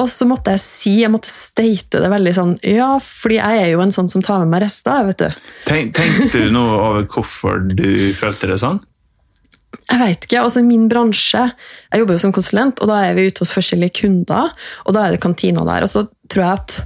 Og 0.00 0.06
så 0.10 0.26
måtte 0.28 0.52
jeg 0.54 0.62
si, 0.62 0.92
jeg 1.02 1.10
måtte 1.12 1.30
state 1.30 1.98
det 1.98 2.08
veldig 2.12 2.32
sånn 2.36 2.52
Ja, 2.62 2.92
fordi 3.02 3.40
jeg 3.40 3.62
er 3.64 3.72
jo 3.72 3.80
en 3.82 3.90
sånn 3.90 4.06
som 4.12 4.22
tar 4.22 4.38
med 4.42 4.52
meg 4.52 4.62
rester, 4.62 5.02
vet 5.08 5.24
du. 5.24 5.40
Tenk, 5.66 5.96
tenkte 5.98 6.44
du 6.44 6.54
noe 6.54 6.76
over 6.78 7.08
hvorfor 7.10 7.58
du 7.66 8.12
følte 8.18 8.52
det 8.52 8.60
sånn? 8.62 8.78
jeg 9.90 9.98
vet 9.98 10.26
ikke, 10.26 10.42
altså 10.42 10.62
Min 10.66 10.88
bransje 10.90 11.42
Jeg 11.90 12.02
jobber 12.02 12.16
jo 12.16 12.22
som 12.22 12.34
konsulent, 12.34 12.80
og 12.82 12.90
da 12.90 13.00
er 13.06 13.16
vi 13.16 13.28
ute 13.30 13.42
hos 13.44 13.52
forskjellige 13.54 14.02
kunder. 14.02 14.52
Og 14.86 14.94
da 14.94 15.06
er 15.06 15.14
det 15.14 15.22
kantina 15.22 15.64
der. 15.66 15.86
Og 15.86 15.90
så 15.90 16.04
tror 16.30 16.44
jeg 16.44 16.60
at 16.60 16.76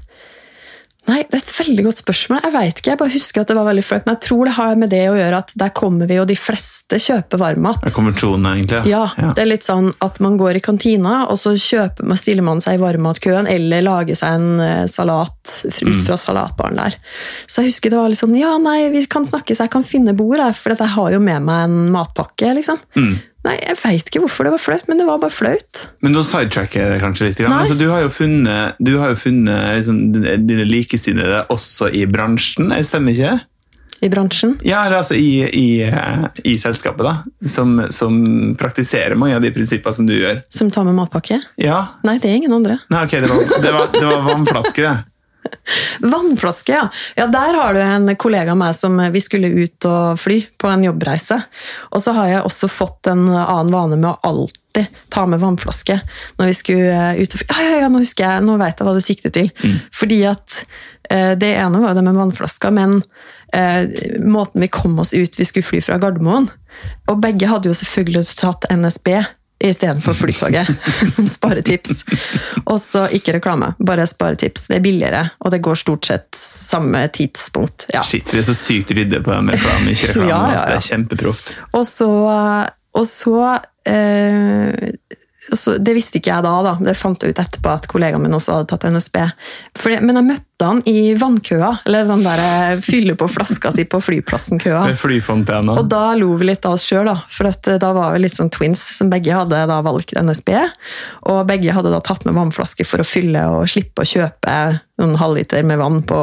Nei, 1.04 1.18
det 1.28 1.36
er 1.36 1.42
et 1.42 1.50
veldig 1.52 1.82
godt 1.84 2.00
spørsmål. 2.00 2.38
Jeg 2.46 2.52
vet 2.54 2.78
ikke, 2.80 2.90
jeg 2.94 3.00
bare 3.02 3.12
husker 3.12 3.42
at 3.42 3.50
det 3.50 3.56
var 3.58 3.66
veldig 3.68 3.82
flaut. 3.84 4.06
Men 4.06 4.14
jeg 4.14 4.22
tror 4.24 4.48
det 4.48 4.54
har 4.56 4.78
med 4.80 4.90
det 4.94 5.02
å 5.10 5.16
gjøre 5.18 5.40
at 5.42 5.50
der 5.60 5.72
kommer 5.76 6.08
vi, 6.08 6.16
og 6.22 6.28
de 6.30 6.36
fleste 6.38 7.00
kjøper 7.02 7.40
varmmat. 7.42 7.82
Det 7.82 7.90
er 7.90 7.96
konvensjonen, 7.96 8.48
egentlig. 8.54 8.80
Ja, 8.88 9.02
ja. 9.20 9.34
det 9.36 9.44
er 9.44 9.50
litt 9.50 9.68
sånn 9.68 9.90
at 10.04 10.20
man 10.24 10.38
går 10.40 10.60
i 10.60 10.62
kantina, 10.64 11.18
og 11.28 11.36
så 11.40 11.52
kjøper 11.60 12.08
man, 12.08 12.20
stiller 12.20 12.46
man 12.46 12.64
seg 12.64 12.78
i 12.78 12.82
varmmatkøen, 12.82 13.50
eller 13.52 13.84
lager 13.84 14.16
seg 14.16 14.38
en 14.38 14.64
eh, 14.64 14.86
salat 14.88 15.54
ut 15.84 16.00
fra 16.06 16.18
salatbaren 16.20 16.80
der. 16.80 16.96
Så 17.44 17.60
jeg 17.60 17.74
husker 17.74 17.92
det 17.92 18.00
var 18.00 18.08
litt 18.12 18.22
sånn 18.22 18.38
Ja, 18.40 18.56
nei, 18.62 18.88
vi 18.94 19.04
kan 19.10 19.28
snakke, 19.28 19.52
så 19.52 19.68
jeg 19.68 19.74
kan 19.76 19.84
finne 19.84 20.16
bord, 20.16 20.40
for 20.56 20.72
jeg 20.72 20.94
har 20.96 21.12
jo 21.12 21.20
med 21.20 21.44
meg 21.44 21.68
en 21.68 21.78
matpakke, 21.92 22.56
liksom. 22.56 22.80
Mm. 22.96 23.14
Nei, 23.44 23.58
jeg 23.60 23.76
veit 23.82 24.06
ikke 24.08 24.22
hvorfor 24.24 24.46
det 24.46 24.54
var 24.54 24.62
flaut, 24.62 24.84
men 24.88 25.00
det 25.00 25.06
var 25.08 25.20
bare 25.20 25.34
flaut. 25.34 25.82
Men 26.04 26.14
nå 26.16 26.22
sidetracker 26.24 26.80
jeg 26.80 26.92
det 26.94 27.00
kanskje 27.02 27.28
litt. 27.28 27.40
Grann. 27.42 27.56
Altså, 27.58 27.76
du 27.76 27.86
har 27.92 28.04
jo 28.06 28.12
funnet, 28.12 28.78
du 28.80 28.94
har 29.02 29.12
jo 29.12 29.18
funnet 29.20 29.80
liksom, 29.80 29.98
dine 30.48 30.64
likesinnede 30.68 31.42
også 31.52 31.90
i 31.92 32.06
bransjen, 32.08 32.72
jeg 32.72 32.88
stemmer 32.88 33.12
ikke? 33.12 33.34
I 34.04 34.10
bransjen. 34.12 34.58
Ja, 34.66 34.82
altså 34.88 35.16
i, 35.16 35.44
i, 35.48 35.66
eh, 35.86 36.24
i 36.44 36.56
selskapet, 36.60 37.04
da. 37.06 37.48
Som, 37.48 37.78
som 37.94 38.18
praktiserer 38.60 39.16
mange 39.16 39.36
av 39.38 39.44
de 39.44 39.52
prinsippene 39.54 39.96
som 39.96 40.08
du 40.08 40.16
gjør. 40.16 40.42
Som 40.52 40.72
tar 40.72 40.84
med 40.88 40.96
matpakke? 40.98 41.38
Ja. 41.60 41.78
Nei, 42.04 42.18
det 42.20 42.32
er 42.32 42.40
ingen 42.40 42.52
andre. 42.56 42.80
Nei, 42.92 43.04
ok, 43.06 43.16
det 43.24 43.30
var, 43.30 43.44
det 43.64 43.74
var, 43.76 43.90
det 43.94 44.06
var 44.08 44.24
vannflasker, 44.28 44.88
det. 44.88 45.13
Vannflaske, 46.00 46.72
ja. 46.72 46.88
ja. 47.16 47.26
Der 47.26 47.54
har 47.54 47.74
du 47.74 47.80
en 47.80 48.16
kollega 48.16 48.52
av 48.52 48.58
meg 48.60 48.74
som 48.76 48.98
vi 49.12 49.22
skulle 49.22 49.48
ut 49.48 49.88
og 49.88 50.20
fly 50.20 50.40
på 50.60 50.70
en 50.70 50.84
jobbreise. 50.86 51.40
Og 51.92 52.02
så 52.04 52.14
har 52.16 52.30
jeg 52.30 52.44
også 52.44 52.70
fått 52.72 53.10
en 53.12 53.26
annen 53.30 53.72
vane 53.74 53.98
med 53.98 54.10
å 54.10 54.18
alltid 54.30 54.90
ta 55.14 55.26
med 55.30 55.42
vannflaske 55.42 56.00
når 56.40 56.50
vi 56.50 56.56
skulle 56.58 57.04
ut 57.20 57.36
og 57.36 57.42
fly. 57.42 57.48
Ja, 57.50 57.68
ja, 57.68 57.76
ja, 57.84 57.92
nå 57.92 58.02
husker 58.02 58.26
jeg, 58.26 58.46
nå 58.46 58.58
vet 58.60 58.80
jeg 58.80 58.88
hva 58.88 58.96
du 58.96 59.04
sikter 59.04 59.34
til. 59.34 59.52
Fordi 59.94 60.20
at 60.30 60.58
eh, 61.10 61.32
det 61.38 61.54
ene 61.60 61.82
var 61.82 61.94
jo 61.94 62.00
det 62.00 62.08
med 62.08 62.18
vannflaska, 62.18 62.72
men 62.74 62.98
eh, 63.54 63.86
måten 64.24 64.64
vi 64.64 64.72
kom 64.72 64.98
oss 64.98 65.14
ut 65.14 65.38
Vi 65.38 65.46
skulle 65.48 65.66
fly 65.66 65.82
fra 65.84 66.00
Gardermoen. 66.02 66.50
Og 67.10 67.20
begge 67.22 67.48
hadde 67.48 67.70
jo 67.70 67.76
selvfølgelig 67.76 68.26
tatt 68.40 68.66
NSB 68.72 69.08
istedenfor 69.70 70.14
Flytoget. 70.18 70.68
Sparetips. 71.34 72.04
Og 72.64 72.80
så 72.80 73.06
ikke 73.16 73.36
reklame, 73.38 73.72
bare 73.80 74.06
sparetips. 74.06 74.68
Det 74.70 74.78
er 74.78 74.84
billigere, 74.84 75.22
og 75.40 75.52
det 75.54 75.62
går 75.64 75.78
stort 75.80 76.08
sett 76.10 76.28
samme 76.38 77.06
tidspunkt. 77.14 77.88
Ja. 77.94 78.02
Shit, 78.06 78.32
vi 78.34 78.40
er 78.42 78.46
så 78.48 78.56
sykt 78.58 78.92
rydde 78.96 79.22
på 79.24 79.32
den 79.32 79.48
med 79.48 79.58
reklame. 79.58 79.94
Ikke 79.94 80.12
reklame, 80.12 80.30
Ja, 80.30 80.40
ja, 80.40 80.54
altså, 80.54 80.66
det 80.70 80.78
er 80.78 80.88
kjempeproft. 80.90 81.54
Og 81.74 81.86
så, 81.88 82.10
og 82.94 83.06
så 83.10 83.38
eh, 83.88 85.18
så 85.52 85.76
det 85.76 85.92
visste 85.96 86.18
ikke 86.18 86.32
jeg 86.32 86.44
da, 86.46 86.54
da. 86.64 86.72
Det 86.80 86.94
fant 86.96 87.20
jeg 87.20 87.34
ut 87.34 87.40
etterpå 87.40 87.72
at 87.74 87.86
kollegaen 87.90 88.22
min 88.22 88.34
også 88.36 88.58
hadde 88.58 88.68
tatt 88.70 88.86
NSB. 88.88 89.18
Fordi, 89.76 89.98
men 90.00 90.16
jeg 90.16 90.26
møtte 90.30 90.68
han 90.68 90.80
i 90.88 91.12
vannkøa, 91.20 91.70
eller 91.84 92.08
den 92.08 92.24
der 92.24 92.42
eh, 92.44 92.80
fylle 92.84 93.16
på 93.18 93.28
flaska 93.28 93.72
si 93.74 93.84
på 93.90 94.00
flyplassen-køa. 94.00 94.86
Og 95.82 95.90
da 95.92 96.14
lo 96.16 96.30
vi 96.40 96.48
litt 96.48 96.64
av 96.64 96.78
oss 96.78 96.86
sjøl, 96.88 97.10
for 97.28 97.50
eh, 97.50 97.76
da 97.82 97.92
var 97.96 98.14
vi 98.14 98.24
litt 98.24 98.38
sånn 98.38 98.52
twins 98.54 98.86
som 98.96 99.12
begge 99.12 99.36
hadde 99.36 99.60
da 99.68 99.82
valgt 99.84 100.16
NSB. 100.16 100.54
Og 101.28 101.44
begge 101.50 101.76
hadde 101.76 101.92
da 101.92 102.00
tatt 102.04 102.24
med 102.24 102.38
vannflaske 102.38 102.88
for 102.88 103.04
å 103.04 103.08
fylle 103.08 103.44
og 103.52 103.68
slippe 103.70 104.06
å 104.06 104.10
kjøpe 104.14 104.56
noen 105.02 105.16
halvliter 105.20 105.66
med 105.66 105.82
vann 105.82 106.00
på, 106.08 106.20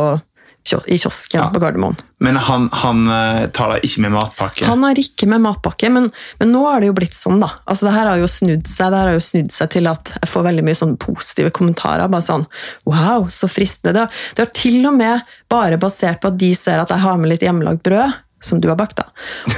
i 0.87 0.97
kiosken 1.01 1.39
Ja. 1.41 1.47
på 1.49 1.59
Gardermoen. 1.59 1.95
Men 2.21 2.35
han, 2.37 2.67
han 2.71 3.07
eh, 3.09 3.47
tar 3.49 3.71
deg 3.73 3.85
ikke 3.87 4.01
med 4.05 4.11
matpakke. 4.13 4.65
Han 4.69 4.83
har 4.85 4.99
ikke 5.01 5.25
med 5.27 5.41
matpakke, 5.41 5.89
men, 5.89 6.11
men 6.39 6.51
nå 6.53 6.61
har 6.69 6.79
det 6.83 6.91
jo 6.91 6.95
blitt 6.99 7.15
sånn, 7.17 7.39
da. 7.41 7.49
Altså, 7.65 7.87
det 7.89 7.93
her 7.95 8.09
har 8.11 8.21
jo 8.21 8.29
snudd 8.29 8.67
seg 8.69 8.91
det 8.93 8.99
her 9.01 9.09
har 9.09 9.17
jo 9.17 9.23
snudd 9.25 9.51
seg 9.55 9.71
til 9.73 9.89
at 9.89 10.13
jeg 10.19 10.29
får 10.29 10.45
veldig 10.51 10.65
mye 10.69 10.77
sånn 10.77 10.97
positive 11.01 11.49
kommentarer. 11.57 12.07
bare 12.13 12.21
sånn, 12.27 12.45
Wow, 12.85 13.25
så 13.33 13.49
fristende. 13.49 13.93
Det 13.97 14.05
har, 14.05 14.19
det 14.37 14.45
har 14.45 14.51
til 14.61 14.85
og 14.85 14.93
med 15.01 15.21
bare 15.49 15.81
basert 15.81 16.21
på 16.21 16.29
at 16.29 16.37
de 16.37 16.53
ser 16.55 16.77
at 16.83 16.93
jeg 16.93 17.03
har 17.07 17.17
med 17.17 17.33
litt 17.33 17.41
hjemmelagd 17.47 17.81
brød. 17.87 18.19
Som 18.41 18.57
du 18.57 18.67
har 18.71 18.75
bakt, 18.77 18.97
da. 18.97 19.03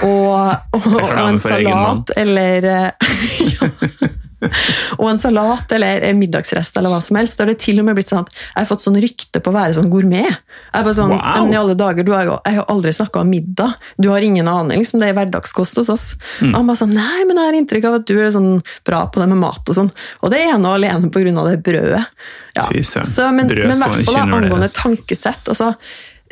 Og, 0.04 0.56
og, 0.76 0.88
og 1.00 1.20
en 1.24 1.38
salat 1.40 2.10
eller 2.20 2.66
eh, 2.68 3.14
ja. 3.54 3.70
Og 5.00 5.08
en 5.10 5.20
salat 5.22 5.72
eller 5.76 6.04
en 6.10 6.20
middagsrest 6.20 6.78
eller 6.80 6.94
hva 6.94 7.00
som 7.04 7.18
helst. 7.20 7.38
Da 7.38 7.46
har 7.46 7.52
det 7.54 7.60
til 7.64 7.80
og 7.82 7.88
med 7.88 7.98
blitt 7.98 8.10
sånn 8.12 8.24
at 8.26 8.32
jeg 8.34 8.60
har 8.60 8.70
fått 8.70 8.86
sånn 8.86 9.00
rykte 9.04 9.42
på 9.44 9.52
å 9.52 9.56
være 9.56 9.76
sånn 9.78 9.90
gourmet. 9.94 10.30
Jeg 10.30 10.80
er 10.82 10.84
bare 10.88 10.98
sånn, 10.98 11.14
Wow. 11.14 11.52
i 11.54 11.58
alle 11.60 11.76
dager, 11.80 12.04
du 12.04 12.12
har 12.14 12.26
jo, 12.26 12.40
Jeg 12.46 12.56
har 12.60 12.66
aldri 12.74 12.94
snakka 12.94 13.22
om 13.22 13.30
middag. 13.30 13.74
Du 14.02 14.10
har 14.10 14.22
ingen 14.22 14.48
aning. 14.48 14.80
liksom, 14.84 15.00
Det 15.00 15.10
er 15.10 15.18
hverdagskost 15.18 15.78
hos 15.78 15.90
oss. 15.90 16.06
Mm. 16.40 16.52
Og 16.52 16.56
han 16.60 16.68
bare 16.68 16.82
sånn, 16.84 16.94
nei, 16.94 17.24
men 17.26 17.38
jeg 17.38 17.46
har 17.46 17.60
inntrykk 17.62 17.86
av 17.90 18.00
at 18.02 18.06
du 18.08 18.16
er 18.20 18.32
sånn 18.32 18.64
bra 18.86 19.06
på 19.08 19.20
det 19.22 19.30
med 19.30 19.38
mat 19.38 19.70
og 19.70 19.76
sånn. 19.76 19.92
Og 20.22 20.32
det 20.32 20.42
er 20.42 20.56
ene 20.56 20.68
og 20.68 20.78
alene 20.80 21.10
på 21.14 21.22
grunn 21.24 21.38
av 21.38 21.50
det 21.52 21.62
brødet. 21.64 22.06
Ja. 22.56 22.68
Så, 23.04 23.32
men, 23.34 23.50
i 23.50 23.56
hvert 23.66 24.06
fall 24.06 24.16
angående 24.22 24.70
tankesett. 24.74 25.48
altså, 25.50 25.74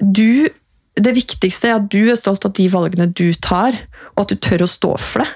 du, 0.02 0.50
Det 0.96 1.14
viktigste 1.16 1.70
er 1.70 1.76
at 1.80 1.90
du 1.90 2.10
er 2.12 2.16
stolt 2.20 2.46
av 2.46 2.54
de 2.54 2.68
valgene 2.70 3.08
du 3.14 3.34
tar, 3.34 3.78
og 4.16 4.26
at 4.26 4.34
du 4.34 4.36
tør 4.36 4.66
å 4.66 4.70
stå 4.70 4.92
for 5.00 5.24
det. 5.24 5.30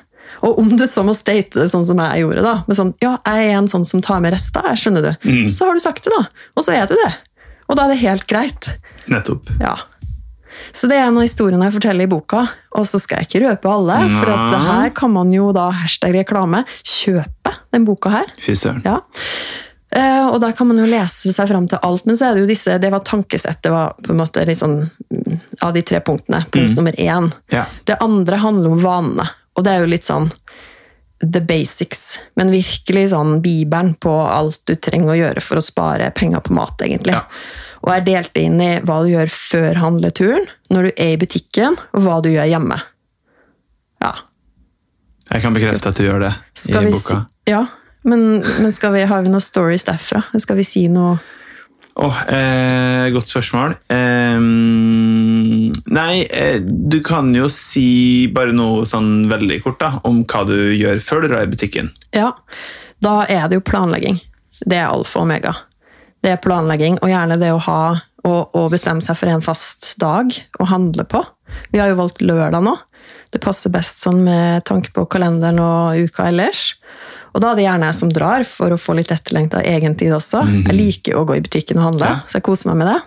Og 0.46 0.60
om 0.62 0.70
du 0.78 0.84
så 0.88 1.02
må 1.08 1.16
state 1.18 1.58
det 1.58 1.68
sånn 1.72 1.86
som 1.88 1.98
jeg 2.04 2.22
gjorde, 2.22 2.44
da, 2.46 2.56
med 2.68 2.78
sånn, 2.78 2.94
ja, 3.04 3.16
jeg 3.26 3.50
er 3.50 3.58
en 3.58 3.70
sånn 3.72 3.86
som 3.90 4.04
tar 4.06 4.22
med 4.24 4.36
rester, 4.36 4.62
jeg 4.72 4.84
skjønner 4.84 5.02
du, 5.10 5.12
Mm. 5.26 5.50
så 5.50 5.66
har 5.68 5.74
du 5.74 5.82
sagt 5.84 6.04
det, 6.06 6.14
da. 6.14 6.28
Og 6.56 6.64
så 6.68 6.76
er 6.78 6.86
du 6.88 6.94
det. 7.00 7.12
Og 7.68 7.76
da 7.80 7.86
er 7.88 7.96
det 7.96 8.02
helt 8.04 8.28
greit. 8.30 8.70
Nettopp. 9.10 9.50
Ja. 9.60 9.76
Så 10.76 10.88
det 10.88 10.98
er 11.00 11.08
en 11.10 11.18
av 11.18 11.24
historiene 11.26 11.66
jeg 11.68 11.76
forteller 11.76 12.06
i 12.08 12.12
boka, 12.12 12.46
og 12.78 12.86
så 12.88 13.00
skal 13.02 13.24
jeg 13.24 13.28
ikke 13.30 13.42
røpe 13.48 13.70
alle, 13.72 13.98
for 14.20 14.32
at 14.32 14.52
det 14.54 14.62
her 14.70 14.90
kan 14.96 15.12
man 15.12 15.32
jo 15.34 15.50
da 15.56 15.70
hashtag 15.82 16.14
reklame 16.22 16.62
kjøpe 16.84 17.54
den 17.74 17.86
boka 17.88 18.12
her. 18.20 18.30
Fy 18.40 18.54
søren. 18.60 18.82
Ja. 18.86 19.00
Eh, 19.96 20.26
og 20.28 20.42
da 20.44 20.50
kan 20.52 20.68
man 20.68 20.80
jo 20.82 20.88
lese 20.90 21.32
seg 21.32 21.48
fram 21.48 21.68
til 21.72 21.80
alt, 21.86 22.06
men 22.08 22.18
så 22.20 22.28
er 22.30 22.36
det 22.36 22.42
jo 22.44 22.48
disse 22.50 22.74
Det 22.84 22.90
var 22.92 23.04
tankesett, 23.08 23.62
det 23.64 23.72
var 23.72 23.94
på 24.04 24.12
en 24.12 24.20
måte 24.20 24.44
litt 24.48 24.60
sånn 24.60 24.82
mm, 24.84 25.38
av 25.64 25.72
de 25.78 25.84
tre 25.88 26.02
punktene. 26.04 26.42
Punkt 26.52 26.76
nummer 26.76 26.96
én. 27.00 27.30
Ja. 27.54 27.66
Det 27.88 27.96
andre 28.04 28.40
handler 28.42 28.74
om 28.76 28.82
vanene, 28.84 29.28
og 29.56 29.66
det 29.66 29.74
er 29.74 29.84
jo 29.84 29.92
litt 29.92 30.08
sånn 30.08 30.30
the 31.24 31.42
basics, 31.42 32.18
men 32.36 32.52
virkelig 32.52 33.10
sånn 33.14 33.40
bibelen 33.42 33.94
på 34.02 34.14
alt 34.28 34.60
du 34.68 34.76
trenger 34.76 35.14
å 35.14 35.20
gjøre 35.20 35.44
for 35.44 35.60
å 35.60 35.64
spare 35.64 36.10
penger 36.16 36.44
på 36.44 36.56
mat, 36.58 36.82
egentlig. 36.84 37.16
Ja. 37.16 37.24
Og 37.86 37.94
er 37.94 38.04
delt 38.06 38.38
inn 38.40 38.60
i 38.62 38.72
hva 38.84 39.00
du 39.06 39.12
gjør 39.14 39.32
før 39.32 39.80
handleturen, 39.80 40.50
når 40.74 40.90
du 40.90 40.92
er 40.92 41.14
i 41.16 41.22
butikken, 41.22 41.80
og 41.96 42.06
hva 42.06 42.20
du 42.26 42.32
gjør 42.34 42.50
hjemme. 42.52 42.80
Ja. 44.04 44.12
Jeg 45.32 45.46
kan 45.46 45.56
bekrefte 45.56 45.94
at 45.94 45.98
du 45.98 46.06
gjør 46.06 46.28
det 46.28 46.34
i 46.68 46.76
boka. 46.76 47.22
Si, 47.24 47.52
ja, 47.54 47.64
men, 48.06 48.44
men 48.60 48.76
skal 48.76 48.94
vi, 48.94 49.06
har 49.10 49.24
vi 49.26 49.32
noen 49.32 49.44
stories 49.44 49.88
derfra? 49.88 50.26
Skal 50.42 50.60
vi 50.60 50.68
si 50.68 50.86
noe 50.92 51.16
Åh, 51.96 52.18
eh, 52.28 53.10
godt 53.16 53.30
spørsmål. 53.32 53.78
Eh, 53.88 54.40
nei, 55.96 56.26
eh, 56.28 56.58
du 56.60 57.00
kan 57.04 57.30
jo 57.36 57.48
si 57.50 58.28
bare 58.28 58.52
noe 58.56 58.84
sånn 58.90 59.30
veldig 59.32 59.62
kort 59.64 59.80
da, 59.80 59.94
om 60.04 60.26
hva 60.28 60.44
du 60.48 60.58
gjør 60.76 61.00
før 61.00 61.24
du 61.24 61.30
drar 61.32 61.46
i 61.46 61.52
butikken. 61.54 61.94
Ja, 62.12 62.34
da 63.00 63.22
er 63.32 63.48
det 63.48 63.62
jo 63.62 63.68
planlegging. 63.72 64.20
Det 64.66 64.82
er 64.82 64.90
alfa 64.90 65.22
og 65.22 65.30
omega. 65.30 65.56
Det 66.24 66.34
er 66.34 66.44
planlegging, 66.44 67.00
og 67.00 67.12
gjerne 67.12 67.40
det 67.40 67.54
å 67.54 67.64
ha 67.64 67.80
og, 68.26 68.56
og 68.58 68.72
bestemme 68.74 69.04
seg 69.06 69.18
for 69.20 69.32
en 69.32 69.46
fast 69.46 69.94
dag 70.02 70.34
å 70.60 70.68
handle 70.68 71.06
på. 71.08 71.22
Vi 71.72 71.80
har 71.80 71.92
jo 71.92 72.00
valgt 72.02 72.24
lørdag 72.26 72.66
nå. 72.66 72.76
Det 73.32 73.42
passer 73.44 73.72
best 73.74 74.04
sånn 74.04 74.24
med 74.26 74.66
tanke 74.68 74.92
på 74.96 75.06
kalenderen 75.12 75.60
og 75.62 76.08
uka 76.10 76.30
ellers. 76.32 76.74
Og 77.36 77.42
da 77.44 77.52
er 77.52 77.58
det 77.60 77.66
gjerne 77.66 77.90
jeg 77.90 77.98
som 77.98 78.12
drar 78.16 78.46
for 78.48 78.72
å 78.72 78.80
få 78.80 78.94
litt 78.96 79.12
etterlengta 79.12 79.60
egentid 79.68 80.14
også. 80.16 80.46
Jeg 80.70 80.76
liker 80.78 81.18
å 81.20 81.26
gå 81.28 81.36
i 81.36 81.44
butikken 81.44 81.82
og 81.82 81.90
handle, 81.90 82.08
Ja. 82.14 82.22
så 82.32 82.40
jeg 82.40 82.46
koser 82.48 82.72
meg 82.72 82.78
med 82.80 82.88
det. 82.94 83.02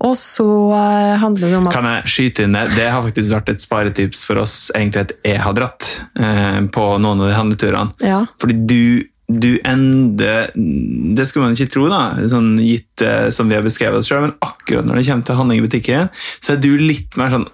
Og 0.00 0.14
så 0.16 0.46
eh, 0.72 1.14
handler 1.20 1.50
det 1.52 1.56
om 1.58 1.66
at 1.68 1.74
Kan 1.76 1.84
jeg 1.84 2.08
skyte 2.08 2.44
inn 2.46 2.54
det? 2.56 2.62
Det 2.74 2.86
har 2.88 3.02
faktisk 3.04 3.34
vært 3.36 3.50
et 3.52 3.60
sparetips 3.60 4.22
for 4.24 4.40
oss, 4.40 4.54
egentlig 4.74 5.02
at 5.04 5.12
jeg 5.28 5.38
har 5.44 5.52
dratt 5.58 5.86
eh, 6.18 6.60
på 6.72 6.86
noen 7.04 7.20
av 7.20 7.28
de 7.28 7.34
handleturene. 7.36 7.92
Ja. 8.02 8.22
Fordi 8.40 8.56
du, 8.66 9.04
du 9.28 9.50
ender 9.62 10.48
Det 10.56 11.26
skulle 11.28 11.44
man 11.50 11.54
ikke 11.54 11.68
tro, 11.76 11.84
da, 11.92 12.00
sånn 12.32 12.54
gitt 12.64 13.04
som 13.36 13.52
vi 13.52 13.58
har 13.58 13.62
beskrevet 13.66 14.00
oss 14.00 14.08
sjøl, 14.08 14.24
men 14.24 14.34
akkurat 14.42 14.88
når 14.88 14.98
det 15.02 15.06
kommer 15.10 15.28
til 15.28 15.38
handling 15.42 15.60
i 15.60 15.66
butikken, 15.68 16.08
så 16.40 16.56
er 16.56 16.62
du 16.64 16.72
litt 16.80 17.14
mer 17.20 17.30
sånn 17.36 17.46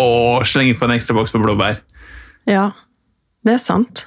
Å, 0.00 0.08
slenge 0.48 0.74
på 0.80 0.88
en 0.88 0.96
ekstra 0.96 1.14
boks 1.14 1.34
med 1.36 1.44
blåbær. 1.44 1.76
Ja, 2.48 2.70
det 3.44 3.58
er 3.58 3.60
sant. 3.62 4.06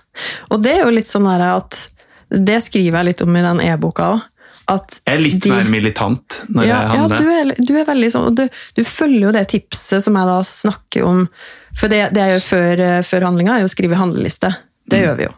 Og 0.51 0.61
det 0.63 0.71
er 0.77 0.83
jo 0.85 0.93
litt 0.95 1.07
sånn 1.11 1.27
at 1.27 1.89
Det 2.31 2.57
skriver 2.63 2.97
jeg 2.99 3.05
litt 3.05 3.21
om 3.21 3.35
i 3.37 3.41
den 3.45 3.59
e-boka 3.61 4.07
òg. 4.15 4.21
At 4.67 4.99
Jeg 5.05 5.15
er 5.15 5.21
litt 5.21 5.39
de- 5.43 5.51
mer 5.53 5.63
militant 5.69 6.41
når 6.49 6.65
ja, 6.65 6.79
jeg 6.81 6.87
ja, 6.89 7.01
handler. 7.03 7.19
du 7.19 7.29
er, 7.29 7.65
du 7.67 7.73
er 7.77 7.85
veldig 7.85 8.07
sånn, 8.11 8.25
og 8.31 8.35
du, 8.35 8.49
du 8.73 8.83
følger 8.83 9.27
jo 9.27 9.31
det 9.31 9.43
tipset 9.51 10.01
som 10.03 10.15
jeg 10.17 10.25
da 10.25 10.39
snakker 10.41 11.05
om. 11.05 11.27
For 11.77 11.87
det, 11.87 12.13
det 12.15 12.23
jeg 12.23 12.33
gjør 12.39 12.45
før, 12.49 12.79
eh, 12.81 13.01
før 13.05 13.27
handlinga, 13.27 13.55
er 13.55 13.59
jo 13.61 13.69
å 13.69 13.75
skrive 13.75 13.95
handleliste. 13.99 14.55
Det 14.89 14.97
Mm. 14.99 15.05
gjør 15.05 15.17
vi 15.17 15.23
jo. 15.27 15.33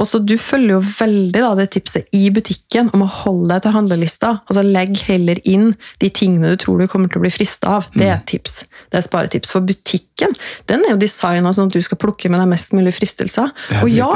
Og 0.00 0.06
så 0.08 0.18
Du 0.24 0.36
følger 0.40 0.76
jo 0.76 0.82
veldig 0.82 1.42
da, 1.42 1.50
det 1.58 1.68
tipset 1.74 2.08
i 2.16 2.28
butikken 2.32 2.88
om 2.96 3.04
å 3.04 3.10
holde 3.22 3.50
deg 3.52 3.64
til 3.64 3.74
handlelista. 3.76 4.30
altså 4.48 4.64
Legg 4.64 4.96
heller 5.08 5.40
inn 5.48 5.74
de 6.00 6.08
tingene 6.10 6.54
du 6.54 6.56
tror 6.62 6.80
du 6.80 6.88
kommer 6.90 7.12
til 7.12 7.20
å 7.20 7.26
bli 7.26 7.32
frista 7.34 7.76
av. 7.78 7.90
Det 7.94 8.08
er 8.08 8.16
et 8.16 8.26
tips. 8.30 8.62
Det 8.90 9.00
er 9.00 9.04
sparetips. 9.06 9.52
For 9.52 9.64
butikken 9.66 10.32
den 10.70 10.86
er 10.86 10.94
jo 10.94 11.02
designa 11.02 11.52
sånn 11.52 11.70
at 11.70 11.76
du 11.76 11.84
skal 11.84 12.00
plukke 12.00 12.32
med 12.32 12.40
deg 12.40 12.50
mest 12.54 12.72
mulig 12.76 12.94
fristelser. 12.96 13.52
Er 13.70 13.84
Og 13.84 13.92
ja, 13.92 14.10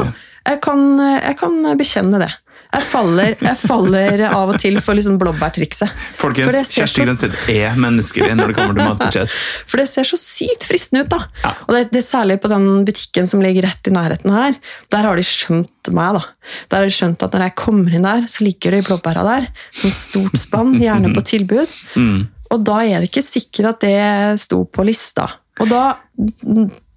jeg 0.47 0.63
kan, 0.65 0.89
jeg 0.99 1.39
kan 1.43 1.61
bekjenne 1.79 2.23
det. 2.25 2.33
Jeg 2.77 2.85
faller, 2.91 3.35
jeg 3.41 3.57
faller 3.57 4.23
av 4.29 4.51
og 4.53 4.59
til 4.61 4.77
for 4.85 4.99
liksom 4.99 5.17
blåbærtrikset. 5.21 5.93
Folkens, 6.21 6.75
Kjersti 6.75 7.07
Grønseth 7.07 7.49
er 7.53 7.79
menneskelig 7.81 8.35
når 8.37 8.53
det 8.53 8.57
kommer 8.59 8.77
til 8.77 8.91
matbudsjett. 8.91 9.37
For 9.71 9.81
det 9.81 9.87
ser 9.89 10.09
så 10.09 10.19
sykt 10.21 10.67
fristende 10.69 11.07
ut, 11.07 11.11
da. 11.15 11.23
Ja. 11.45 11.53
Og 11.65 11.73
det, 11.73 11.83
det 11.95 12.03
er 12.03 12.07
særlig 12.07 12.37
på 12.43 12.51
den 12.53 12.69
butikken 12.87 13.31
som 13.31 13.41
ligger 13.45 13.65
rett 13.69 13.89
i 13.89 13.95
nærheten 13.95 14.35
her. 14.35 14.59
Der 14.93 15.09
har 15.09 15.17
de 15.17 15.25
skjønt 15.27 15.93
meg, 15.97 16.19
da. 16.19 16.53
Der 16.69 16.83
har 16.83 16.91
de 16.91 16.97
skjønt 16.99 17.25
at 17.25 17.37
når 17.37 17.47
jeg 17.47 17.57
kommer 17.63 17.97
inn 17.97 18.07
der, 18.07 18.27
så 18.31 18.45
ligger 18.45 18.77
det 18.77 18.85
blåbæra 18.91 19.25
der. 19.27 19.49
Sånn 19.81 19.97
stort 19.97 20.41
spann, 20.41 20.77
gjerne 20.83 21.15
på 21.17 21.25
tilbud. 21.35 21.77
Mm. 21.97 22.27
Og 22.53 22.63
da 22.67 22.77
er 22.85 23.01
det 23.01 23.09
ikke 23.09 23.23
sikkert 23.25 23.69
at 23.71 23.85
det 23.87 24.41
sto 24.43 24.61
på 24.69 24.85
lista. 24.87 25.25
Og 25.63 25.71
da, 25.71 25.81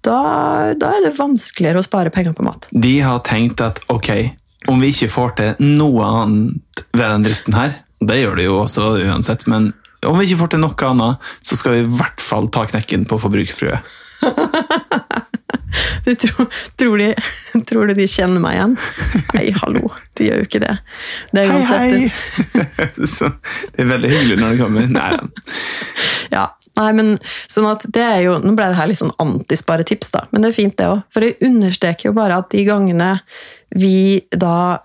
da, 0.04 0.18
da 0.78 0.90
er 0.98 1.06
det 1.06 1.14
vanskeligere 1.16 1.80
å 1.80 1.86
spare 1.86 2.12
penger 2.14 2.36
på 2.36 2.44
mat. 2.46 2.68
De 2.70 2.92
har 3.02 3.22
tenkt 3.26 3.62
at 3.64 3.80
ok, 3.90 4.10
om 4.68 4.82
vi 4.82 4.90
ikke 4.92 5.10
får 5.12 5.36
til 5.38 5.62
noe 5.78 6.04
annet 6.04 6.84
ved 6.92 7.06
den 7.06 7.24
driften 7.24 7.56
her, 7.56 7.78
det 8.00 8.20
gjør 8.20 8.36
det 8.40 8.48
jo 8.48 8.58
også 8.62 8.90
uansett, 9.04 9.46
men 9.50 9.72
om 10.08 10.16
vi 10.18 10.28
ikke 10.28 10.40
får 10.42 10.54
til 10.54 10.62
noe 10.62 10.90
annet, 10.90 11.32
så 11.44 11.56
skal 11.60 11.76
vi 11.76 11.82
i 11.84 11.90
hvert 11.98 12.24
fall 12.24 12.48
ta 12.52 12.64
knekken 12.68 13.06
på 13.08 13.20
forbrukerfrue. 13.20 13.80
Du 16.04 16.14
tror, 16.14 16.46
tror, 16.76 16.98
de, 16.98 17.14
tror 17.68 17.86
du 17.86 17.94
de 17.94 18.06
kjenner 18.10 18.42
meg 18.42 18.56
igjen? 18.56 18.72
Nei, 19.36 19.44
hallo, 19.60 19.90
de 20.18 20.26
gjør 20.26 20.40
jo 20.40 20.46
ikke 20.48 20.62
det. 20.64 20.72
Det 21.30 21.44
er 21.44 21.52
Hei, 21.52 21.60
hei! 21.68 22.56
Det 23.76 23.84
er 23.84 23.90
veldig 23.92 24.10
hyggelig 24.10 24.38
når 24.40 24.54
det 24.56 24.64
kommer. 24.64 24.88
Nei. 24.96 25.12
Ja, 26.34 26.44
nei, 26.78 26.90
men 26.94 27.14
sånn 27.50 27.66
at 27.66 27.86
det 27.90 28.02
er 28.06 28.20
jo, 28.22 28.36
Nå 28.42 28.52
ble 28.58 28.68
det 28.70 28.78
her 28.78 28.86
litt 28.90 29.00
sånn 29.00 29.14
antisparetips, 29.22 30.12
da, 30.14 30.24
men 30.30 30.44
det 30.44 30.52
er 30.52 30.58
fint, 30.58 30.76
det 30.78 30.86
òg. 30.90 31.04
For 31.14 31.26
det 31.26 31.38
understreker 31.46 32.10
jo 32.10 32.16
bare 32.18 32.38
at 32.42 32.50
de 32.54 32.62
gangene 32.68 33.12
vi 33.76 34.20
da 34.30 34.80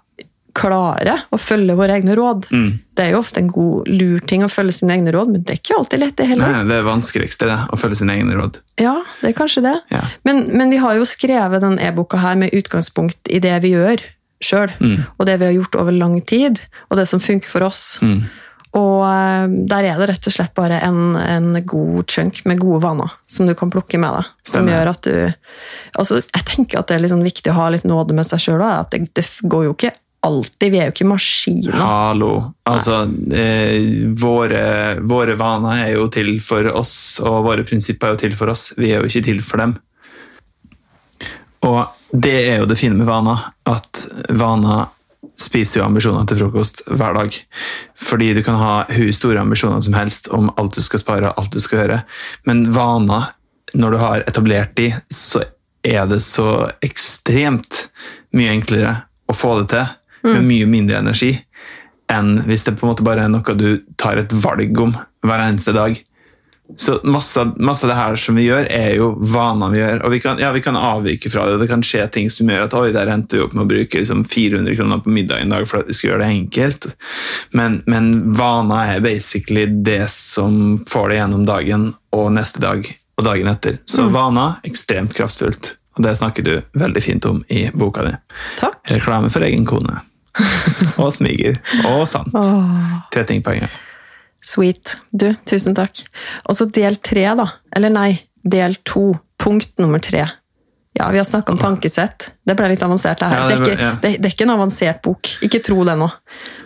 klarer 0.55 1.25
å 1.35 1.39
følge 1.41 1.75
våre 1.75 1.97
egne 1.99 2.15
råd 2.15 2.47
Mm. 2.51 2.79
Det 2.95 3.03
er 3.03 3.09
jo 3.11 3.19
ofte 3.19 3.41
en 3.41 3.49
god, 3.51 3.89
lur 3.91 4.21
ting 4.23 4.45
å 4.45 4.47
følge 4.47 4.71
sine 4.77 4.95
egne 4.95 5.11
råd, 5.11 5.31
men 5.33 5.41
det 5.43 5.51
er 5.51 5.57
ikke 5.59 5.75
alltid 5.75 5.99
lett, 5.99 6.13
det 6.15 6.29
heller. 6.29 6.53
Nei, 6.53 6.61
det 6.69 6.77
er 6.79 6.85
vanskeligste, 6.87 7.49
det, 7.49 7.57
å 7.75 7.79
følge 7.81 7.97
sine 7.99 8.15
egne 8.15 8.37
råd. 8.37 8.61
Ja, 8.79 8.93
det 9.19 9.33
er 9.33 9.35
kanskje 9.35 9.65
det. 9.65 9.73
Ja. 9.91 10.05
Men, 10.23 10.45
men 10.55 10.71
vi 10.71 10.79
har 10.79 10.95
jo 10.95 11.03
skrevet 11.03 11.59
den 11.65 11.75
e-boka 11.83 12.21
her 12.23 12.39
med 12.39 12.55
utgangspunkt 12.55 13.27
i 13.27 13.41
det 13.43 13.51
vi 13.65 13.73
gjør 13.73 14.05
sjøl, 14.39 14.71
og 15.17 15.27
det 15.27 15.35
vi 15.41 15.49
har 15.49 15.57
gjort 15.57 15.75
over 15.81 15.91
lang 15.91 16.15
tid, 16.23 16.61
og 16.87 17.01
det 17.01 17.07
som 17.11 17.19
funker 17.19 17.51
for 17.51 17.67
oss. 17.67 17.97
Mm. 17.99 18.23
Og 18.75 19.03
eh, 19.07 19.45
der 19.71 19.87
er 19.87 19.99
det 20.01 20.09
rett 20.11 20.29
og 20.29 20.35
slett 20.35 20.55
bare 20.57 20.81
en, 20.83 21.15
en 21.15 21.51
god 21.63 22.09
chunk 22.11 22.41
med 22.49 22.59
gode 22.59 22.81
vaner 22.83 23.13
som 23.27 23.47
du 23.47 23.55
kan 23.57 23.71
plukke 23.71 23.99
med 24.01 24.17
deg. 24.17 24.31
Som 24.43 24.65
Stemmer. 24.65 24.73
gjør 24.75 24.91
at 24.91 25.05
du 25.07 26.01
altså, 26.01 26.19
Jeg 26.21 26.47
tenker 26.49 26.81
at 26.81 26.91
det 26.91 26.97
er 26.99 27.13
sånn 27.13 27.23
viktig 27.25 27.53
å 27.53 27.59
ha 27.59 27.69
litt 27.71 27.87
nåde 27.87 28.17
med 28.17 28.27
seg 28.27 28.43
sjøl. 28.43 28.65
Det, 28.91 29.05
det 29.15 29.25
går 29.47 29.69
jo 29.69 29.77
ikke 29.77 29.93
alltid. 30.25 30.71
Vi 30.73 30.79
er 30.81 30.89
jo 30.89 30.95
ikke 30.95 31.07
maskiner. 31.07 31.77
Hallo. 31.79 32.31
Altså, 32.67 33.03
eh, 33.37 34.09
våre, 34.17 34.65
våre 35.05 35.37
vaner 35.39 35.85
er 35.85 35.91
jo 35.95 36.07
til 36.13 36.33
for 36.43 36.67
oss, 36.73 36.95
og 37.23 37.43
våre 37.45 37.65
prinsipper 37.67 38.09
er 38.09 38.15
jo 38.15 38.23
til 38.25 38.37
for 38.39 38.53
oss. 38.53 38.71
Vi 38.79 38.91
er 38.91 39.03
jo 39.03 39.11
ikke 39.11 39.25
til 39.29 39.43
for 39.45 39.61
dem. 39.61 39.77
Og 41.65 41.85
det 42.11 42.35
er 42.49 42.59
jo 42.61 42.67
det 42.69 42.77
fine 42.79 42.97
med 42.97 43.07
vaner, 43.09 43.47
at 43.69 44.05
vaner 44.37 44.89
spiser 45.41 45.81
jo 45.81 45.85
ambisjoner 45.87 46.27
til 46.27 46.39
frokost 46.39 46.83
hver 46.87 47.17
dag. 47.17 47.39
Fordi 48.01 48.31
du 48.37 48.41
kan 48.45 48.59
ha 48.59 48.75
hvor 48.89 49.11
store 49.15 49.41
ambisjoner 49.41 49.83
som 49.83 49.97
helst 49.97 50.29
om 50.35 50.51
alt 50.55 50.77
du 50.77 50.83
skal 50.83 51.01
spare 51.01 51.33
alt 51.35 51.53
du 51.53 51.61
skal 51.63 51.83
gjøre. 51.83 51.99
Men 52.47 52.65
vaner, 52.75 53.33
når 53.75 53.91
du 53.91 54.01
har 54.01 54.23
etablert 54.25 54.75
de, 54.79 54.91
så 55.11 55.43
er 55.85 56.07
det 56.09 56.21
så 56.25 56.71
ekstremt 56.85 57.87
mye 58.35 58.53
enklere 58.55 58.95
å 59.29 59.35
få 59.37 59.59
det 59.61 59.69
til 59.75 59.93
med 60.25 60.47
mye 60.47 60.65
mindre 60.69 60.97
energi 61.03 61.35
enn 62.11 62.35
hvis 62.45 62.65
det 62.65 62.75
på 62.77 62.85
en 62.85 62.91
måte 62.91 63.05
bare 63.05 63.25
er 63.25 63.31
noe 63.33 63.57
du 63.57 63.81
tar 63.97 64.19
et 64.21 64.33
valg 64.43 64.77
om 64.81 64.93
hver 65.25 65.43
eneste 65.47 65.73
dag. 65.75 65.97
Så 66.77 66.99
masse, 67.03 67.43
masse 67.55 67.85
av 67.85 67.89
det 67.89 67.95
her 67.95 68.15
som 68.19 68.35
vi 68.35 68.47
gjør, 68.47 68.65
er 68.73 68.95
jo 68.97 69.11
vaner 69.21 69.69
vi 69.71 69.79
gjør. 69.79 69.99
Og 70.07 70.11
vi 70.15 70.19
kan, 70.23 70.39
ja, 70.41 70.49
vi 70.51 70.63
kan 70.65 70.77
avvike 70.79 71.29
fra 71.29 71.45
det. 71.49 71.59
Det 71.61 71.69
kan 71.69 71.85
skje 71.85 72.07
ting 72.11 72.31
som 72.33 72.49
gjør 72.49 72.65
at 72.65 72.75
oi, 72.79 72.89
der 72.95 73.11
endte 73.13 73.37
vi 73.37 73.43
opp 73.45 73.53
med 73.53 73.67
å 73.67 73.69
bruke 73.69 74.01
liksom 74.01 74.25
400 74.27 74.75
kroner 74.79 75.03
på 75.05 75.13
middag 75.13 75.43
en 75.43 75.53
dag 75.53 75.67
for 75.69 75.83
at 75.83 75.91
vi 75.91 75.95
skal 75.95 76.11
gjøre 76.11 76.25
det 76.25 76.31
enkelt. 76.39 76.89
Men, 77.55 77.79
men 77.85 78.11
vaner 78.35 78.95
er 78.95 79.05
basically 79.05 79.67
det 79.85 80.03
som 80.11 80.79
får 80.89 81.13
det 81.13 81.21
gjennom 81.21 81.47
dagen 81.47 81.87
og 82.15 82.27
neste 82.35 82.63
dag 82.63 82.89
og 83.15 83.27
dagen 83.29 83.53
etter. 83.53 83.79
Så 83.87 84.09
vaner, 84.11 84.59
ekstremt 84.67 85.15
kraftfullt. 85.15 85.75
Og 85.95 86.03
det 86.03 86.17
snakker 86.19 86.43
du 86.43 86.53
veldig 86.75 87.03
fint 87.03 87.25
om 87.29 87.39
i 87.47 87.69
boka 87.71 88.03
di. 88.03 88.17
Takk. 88.59 88.81
Reklame 88.91 89.31
for 89.31 89.45
egen 89.47 89.63
kone. 89.69 90.01
og 91.01 91.13
smiger. 91.15 91.61
Og 91.87 92.03
sant. 92.09 92.35
Tre 93.13 93.23
ting 93.27 93.43
på 93.45 93.55
en 93.55 93.65
gang. 93.65 93.75
Sweet. 94.45 94.95
Du, 95.11 95.31
tusen 95.49 95.73
takk. 95.77 96.03
Og 96.45 96.57
så 96.59 96.67
del 96.69 96.99
tre, 97.01 97.25
da. 97.39 97.47
Eller 97.75 97.89
nei, 97.93 98.09
del 98.45 98.77
to. 98.85 99.13
Punkt 99.41 99.73
nummer 99.81 99.99
tre. 99.99 100.27
Ja, 100.95 101.09
vi 101.11 101.17
har 101.19 101.25
snakka 101.27 101.51
om 101.51 101.57
tankesett. 101.59 102.29
Det 102.47 102.53
ble 102.55 102.69
litt 102.71 102.83
avansert, 102.85 103.19
det 103.19 103.27
her. 103.27 103.41
Ja, 103.41 103.47
det, 103.49 103.55
det 103.57 103.65
er 103.65 103.73
ikke, 103.73 103.83
ja. 103.83 103.89
det, 104.03 104.11
det 104.21 104.29
er 104.29 104.35
ikke 104.35 104.45
en 104.45 104.53
avansert 104.53 105.01
bok. 105.03 105.31
Ikke 105.43 105.59
tro 105.65 105.81
det 105.83 105.95
nå. 105.99 106.07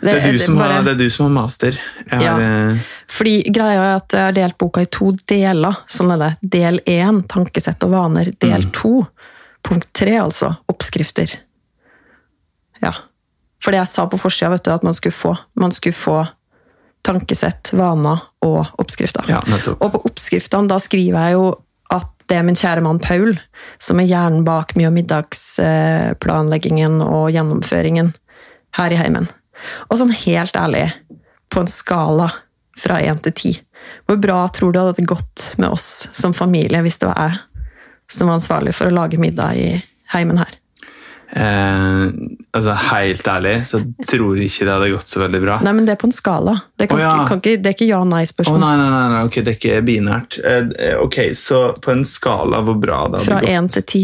Det 0.04 0.12
er, 0.20 0.28
du 0.36 0.44
som 0.44 0.60
bare- 0.60 0.76
har, 0.76 0.84
det 0.86 0.92
er 0.94 1.00
du 1.00 1.10
som 1.16 1.26
har 1.26 1.34
master. 1.40 1.80
Jeg 2.12 2.22
Ja. 2.22 2.36
har, 2.36 2.44
eh, 2.46 2.84
Fordi 3.10 3.34
greia 3.50 3.80
er 3.88 3.96
at 3.96 4.14
jeg 4.14 4.22
har 4.28 4.36
delt 4.38 4.58
boka 4.62 4.82
i 4.86 4.86
to 4.86 5.10
deler. 5.26 5.80
Sånn 5.90 6.12
er 6.14 6.20
det. 6.22 6.32
Del 6.60 6.78
én, 6.86 7.24
tankesett 7.28 7.84
og 7.88 7.96
vaner. 7.96 8.30
Del 8.40 8.68
Mm. 8.68 8.72
to, 8.72 9.08
punkt 9.64 9.88
tre, 9.98 10.20
altså, 10.20 10.52
oppskrifter. 10.70 11.34
Ja. 12.84 12.94
For 13.60 13.72
det 13.72 13.80
jeg 13.82 13.88
sa 13.92 14.06
på 14.08 14.20
forsida, 14.22 14.52
vet 14.54 14.64
du, 14.64 14.72
at 14.72 14.84
man 14.86 14.94
skulle 14.94 15.12
få. 15.16 15.34
Man 15.56 15.72
skulle 15.72 15.98
få 15.98 16.28
tankesett, 17.06 17.74
vaner 17.74 18.20
og 18.46 18.66
oppskrifter. 18.82 19.24
ja. 19.30 19.42
Og 19.80 19.92
på 19.94 20.02
oppskriftene 20.10 20.68
da 20.70 20.80
skriver 20.82 21.28
jeg 21.28 21.34
jo 21.38 21.46
at 21.94 22.10
det 22.30 22.38
er 22.38 22.44
min 22.46 22.60
kjære 22.60 22.82
mann 22.86 23.00
Paul 23.02 23.32
som 23.82 24.00
er 24.02 24.10
hjernen 24.10 24.46
bak 24.46 24.76
mye 24.78 24.90
av 24.92 24.98
middagsplanleggingen 24.98 26.96
og 27.06 27.32
gjennomføringen 27.34 28.10
her 28.78 28.90
i 28.94 29.00
heimen. 29.00 29.28
Og 29.90 29.98
sånn 30.00 30.14
helt 30.14 30.56
ærlig, 30.56 30.86
på 31.50 31.58
en 31.64 31.72
skala 31.72 32.30
fra 32.80 33.00
én 33.02 33.20
til 33.24 33.34
ti, 33.36 33.52
hvor 34.06 34.18
bra 34.22 34.48
tror 34.54 34.72
du 34.72 34.80
hadde 34.80 34.98
det 35.00 35.10
gått 35.10 35.56
med 35.58 35.70
oss 35.74 36.08
som 36.16 36.38
familie 36.38 36.82
hvis 36.86 37.00
det 37.02 37.10
var 37.10 37.20
jeg 37.26 37.34
som 38.10 38.30
var 38.30 38.40
ansvarlig 38.40 38.74
for 38.78 38.90
å 38.90 38.94
lage 38.94 39.18
middag 39.22 39.58
i 39.58 39.70
heimen 40.14 40.40
her? 40.42 40.54
Eh, 41.32 42.06
altså, 42.52 42.74
helt 42.90 43.28
ærlig 43.28 43.56
så 43.70 43.82
tror 44.10 44.38
jeg 44.38 44.50
ikke 44.50 44.66
det 44.66 44.74
hadde 44.74 44.92
gått 44.96 45.12
så 45.12 45.22
veldig 45.22 45.42
bra. 45.44 45.58
Nei, 45.66 45.74
men 45.78 45.86
det 45.86 45.94
er 45.94 46.02
på 46.02 46.10
en 46.10 46.16
skala. 46.16 46.56
Det, 46.74 46.90
kan 46.90 46.98
oh, 46.98 47.04
ja. 47.04 47.12
ikke, 47.16 47.28
kan 47.30 47.44
ikke, 47.44 47.58
det 47.62 47.72
er 47.72 47.78
ikke 47.78 47.90
ja-nei-spørsmål. 47.90 48.62
nei, 48.64 48.72
nei, 48.80 48.88
nei, 48.94 49.04
nei, 49.14 49.22
ok, 49.28 49.42
det 49.44 49.54
er 49.54 49.60
ikke 49.60 49.82
binært. 49.86 50.40
Eh, 50.42 50.96
ok, 50.98 51.20
så 51.38 51.62
på 51.82 51.94
en 51.94 52.06
skala 52.08 52.64
hvor 52.66 52.80
bra 52.82 53.04
det 53.08 53.22
hadde 53.22 53.30
fra 53.30 53.42
gått 53.44 53.54
én 53.54 53.70
til 53.76 53.88
ti. 53.94 54.04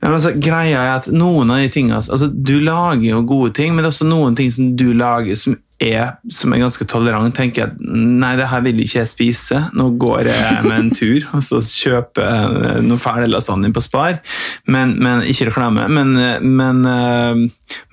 Nei, 0.00 0.12
altså, 0.14 0.32
greia 0.40 0.80
er 0.80 0.94
at 0.94 1.10
noen 1.12 1.52
av 1.52 1.60
de 1.60 1.68
tingene 1.74 1.98
altså, 2.00 2.30
Du 2.32 2.54
lager 2.64 3.04
jo 3.04 3.18
gode 3.28 3.52
ting, 3.58 3.74
men 3.74 3.84
det 3.84 3.90
er 3.90 3.96
også 3.98 4.08
noen 4.08 4.38
ting 4.38 4.48
som 4.54 4.72
du 4.80 4.88
lager 4.96 5.36
som 5.36 5.58
er, 5.80 6.16
som 6.32 6.52
er 6.52 6.60
ganske 6.62 6.84
tolerant. 6.88 7.32
tenker 7.34 7.64
jeg, 7.64 7.76
Nei, 7.80 8.34
det 8.36 8.48
her 8.50 8.62
vil 8.64 8.80
ikke 8.82 9.00
jeg 9.00 9.10
spise. 9.10 9.60
Nå 9.76 9.90
går 10.00 10.28
jeg 10.28 10.64
med 10.66 10.76
en 10.76 10.90
tur 10.94 11.26
og 11.32 11.44
så 11.46 11.60
kjøper 11.64 12.52
noen 12.52 12.88
noe 12.90 13.00
ferdig 13.00 13.30
lasagne 13.32 13.70
på 13.72 13.82
Spar. 13.84 14.18
Men, 14.66 14.96
men 15.00 15.24
Ikke 15.30 15.48
reklame. 15.48 15.86
Men, 15.88 16.12
men, 16.44 16.82
eh, 16.84 17.40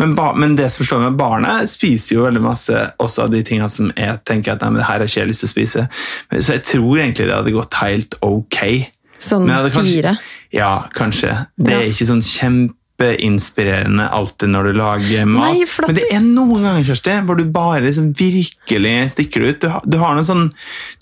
men, 0.02 0.15
men 0.41 0.58
det 0.60 0.69
som 0.73 0.84
forstår 0.84 1.06
meg, 1.06 1.17
barnet 1.19 1.71
spiser 1.71 2.17
jo 2.17 2.26
veldig 2.28 2.43
masse 2.43 2.84
også 3.04 3.28
av 3.28 3.34
de 3.36 3.43
tingene 3.47 3.69
som 3.71 3.91
jeg 3.95 4.19
tenker 4.28 4.56
at 4.56 4.63
nei, 4.65 4.73
men 4.73 4.82
det 4.82 4.89
her 4.89 5.00
har 5.00 5.08
ikke 5.08 5.21
jeg 5.23 5.32
lyst 5.32 5.45
til 5.45 5.52
å 5.52 5.56
spise. 5.56 5.88
Så 6.38 6.58
jeg 6.58 6.65
tror 6.67 7.00
egentlig 7.00 7.30
det 7.30 7.38
hadde 7.38 7.56
gått 7.56 7.80
helt 7.82 8.19
ok. 8.26 8.60
Sånn 9.19 9.47
kanskje- 9.47 9.86
fire. 9.88 10.17
Ja, 10.54 10.73
kanskje. 10.95 11.34
Det 11.58 11.73
er 11.73 11.88
ikke 11.89 12.10
sånn 12.12 12.23
kjempeinspirerende 12.97 14.07
alltid 14.10 14.49
når 14.49 14.63
du 14.63 14.73
lager 14.77 15.25
mat. 15.25 15.53
Nei, 15.53 15.63
at- 15.63 15.88
Men 15.88 15.95
det 15.95 16.05
er 16.12 16.19
noen 16.21 16.63
ganger 16.63 16.83
Kjersti, 16.83 17.25
hvor 17.25 17.38
du 17.38 17.45
bare 17.45 17.81
liksom 17.81 18.13
virkelig 18.13 19.12
stikker 19.12 19.41
ut. 19.49 19.60
Du 19.62 19.67
har, 19.69 19.81
du 19.86 19.97
har 19.97 20.23
sånn, 20.23 20.51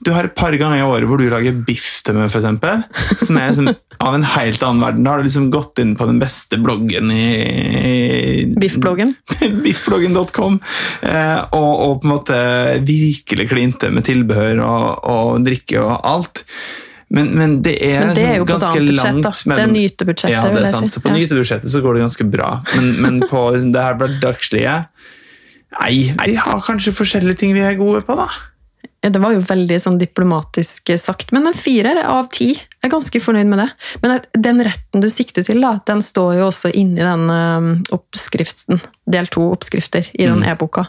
du 0.03 0.11
har 0.11 0.25
et 0.25 0.35
par 0.35 0.51
ganger 0.51 0.79
i 0.79 0.81
året 0.83 1.07
hvor 1.07 1.17
du 1.17 1.29
lager 1.29 1.53
biff 1.65 2.03
til 2.03 2.15
meg, 2.15 2.29
eksempel, 2.29 2.83
som 3.17 3.37
er 3.37 3.49
liksom 3.49 3.75
av 4.01 4.13
en 4.13 4.23
helt 4.23 4.61
annen 4.61 4.81
verden. 4.81 5.03
Da 5.03 5.11
har 5.11 5.17
du 5.19 5.23
liksom 5.29 5.49
gått 5.51 5.79
inn 5.79 5.95
på 5.95 6.05
den 6.05 6.19
beste 6.19 6.57
bloggen 6.57 7.11
i, 7.11 8.43
i 8.43 8.45
Biffbloggen. 8.59 9.15
biffbloggen.com 9.63 10.59
eh, 11.01 11.39
og, 11.51 11.81
og 11.81 12.01
på 12.01 12.07
en 12.09 12.11
måte 12.11 12.39
virkelig 12.85 13.49
klinte 13.49 13.89
med 13.91 14.05
tilbehør 14.05 14.59
og, 14.65 15.05
og 15.05 15.45
drikke 15.45 15.79
og 15.81 16.01
alt. 16.03 16.43
Men, 17.13 17.29
men 17.37 17.51
det 17.61 17.75
er, 17.85 18.07
Men 18.07 18.15
det 18.17 18.23
er 18.25 18.39
jo 18.39 18.45
på 18.47 18.55
et 18.55 18.63
annet 18.65 18.87
budsjett, 18.89 19.13
langt 19.13 19.27
da. 19.27 19.55
Det 19.55 19.63
er 19.63 19.71
nytebudsjettet, 19.71 20.33
Ja, 20.33 20.41
det 20.49 20.63
er 20.63 20.71
sant. 20.73 20.91
Så 20.91 21.01
på 21.03 21.11
Ja. 21.11 21.17
nytebudsjettet 21.19 21.69
så 21.69 21.81
går 21.83 21.93
det 21.97 22.01
ganske 22.01 22.25
bra. 22.31 22.49
Men, 22.75 22.89
men 23.01 23.19
på 23.29 23.43
det 23.53 23.83
her 23.83 23.99
hverdagslige 23.99 24.75
Nei, 25.75 26.13
vi 26.25 26.35
har 26.39 26.61
kanskje 26.63 26.93
forskjellige 26.95 27.41
ting 27.41 27.53
vi 27.53 27.59
er 27.59 27.75
gode 27.75 28.01
på, 28.07 28.15
da. 28.15 28.29
Ja, 29.05 29.09
Det 29.13 29.19
var 29.21 29.35
jo 29.35 29.41
veldig 29.45 29.77
sånn 29.77 29.99
diplomatisk 30.01 30.89
sagt, 30.97 31.29
men 31.35 31.45
en 31.45 31.53
firer 31.53 31.99
av 32.09 32.25
ti. 32.33 32.55
Jeg 32.57 32.87
er 32.87 32.89
ganske 32.89 33.19
fornøyd 33.21 33.51
med 33.51 33.59
det. 33.61 33.67
Men 34.01 34.15
den 34.47 34.61
retten 34.65 35.03
du 35.03 35.05
sikter 35.13 35.45
til, 35.45 35.59
da, 35.61 35.75
den 35.85 36.01
står 36.01 36.39
jo 36.39 36.47
også 36.47 36.71
inni 36.73 37.03
den 37.05 37.29
eh, 37.29 37.67
oppskriften. 37.93 38.81
Del 39.05 39.29
to 39.29 39.43
oppskrifter 39.53 40.09
i 40.09 40.25
den 40.25 40.41
e-boka. 40.49 40.87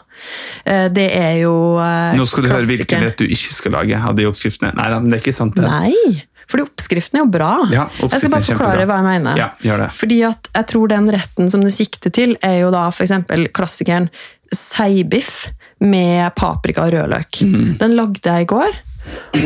Eh, 0.65 0.87
det 0.89 1.11
er 1.13 1.43
jo 1.43 1.53
eh, 1.77 2.15
Nå 2.17 2.25
skal 2.25 2.47
du 2.47 2.49
høre 2.55 2.65
hvilken 2.71 3.05
rett 3.05 3.21
du 3.21 3.27
ikke 3.29 3.53
skal 3.53 3.77
lage 3.77 4.01
av 4.09 4.17
de 4.17 4.25
oppskriftene. 4.31 4.73
Nei 4.79 4.89
da, 4.95 4.97
men 5.03 5.13
det 5.13 5.19
er 5.19 5.23
ikke 5.27 5.37
sant, 5.37 5.53
det. 5.61 5.69
Nei, 5.69 6.25
fordi 6.49 6.65
oppskriften 6.65 7.19
er 7.19 7.25
jo 7.27 7.29
bra. 7.37 7.51
Ja, 7.69 7.85
jeg 8.01 8.15
skal 8.15 8.33
bare 8.33 8.47
forklare 8.49 8.87
hva 8.89 8.97
jeg 9.03 9.07
mener. 9.11 9.43
Ja. 9.61 9.77
Fordi 9.93 10.23
at 10.25 10.49
jeg 10.57 10.71
tror 10.73 10.89
den 10.95 11.11
retten 11.13 11.53
som 11.53 11.61
du 11.61 11.69
sikter 11.69 12.17
til, 12.17 12.33
er 12.41 12.63
jo 12.63 12.73
da 12.73 12.87
f.eks. 12.89 13.13
klassikeren 13.53 14.09
seibiff 14.55 15.51
med 15.83 16.35
paprika 16.35 16.87
og 16.87 16.93
rødløk. 16.95 17.41
Mm. 17.45 17.77
Den 17.81 17.95
lagde 17.97 18.23
jeg 18.23 18.47
i 18.47 18.49
går, 18.49 18.77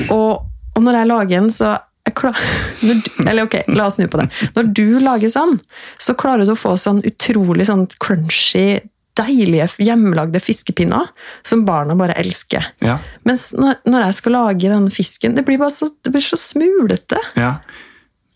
og, 0.09 0.45
og 0.75 0.83
når 0.83 1.01
jeg 1.01 1.09
lager 1.11 1.35
den, 1.39 1.51
så 1.53 1.77
klar, 2.17 2.37
du, 2.81 2.95
Eller 3.27 3.45
ok, 3.45 3.59
la 3.71 3.85
oss 3.87 3.99
snu 3.99 4.07
på 4.11 4.19
det. 4.19 4.29
Når 4.55 4.71
du 4.75 4.87
lager 5.03 5.31
sånn, 5.31 5.59
så 6.01 6.15
klarer 6.17 6.47
du 6.47 6.55
å 6.55 6.59
få 6.59 6.73
sånn 6.79 7.03
utrolig 7.07 7.67
sånn 7.69 7.85
crunchy, 8.01 8.81
deilige 9.19 9.67
hjemmelagde 9.83 10.39
fiskepinner 10.39 11.09
som 11.45 11.65
barna 11.67 11.97
bare 11.99 12.15
elsker. 12.19 12.71
Ja, 12.83 12.97
Mens 13.27 13.49
når, 13.51 13.81
når 13.85 14.05
jeg 14.07 14.17
skal 14.21 14.37
lage 14.37 14.71
den 14.71 14.87
fisken, 14.93 15.35
det 15.35 15.43
blir 15.47 15.59
bare 15.61 15.75
så, 15.75 15.89
det 16.03 16.13
blir 16.15 16.23
så 16.25 16.39
smulete. 16.39 17.19
ja. 17.35 17.57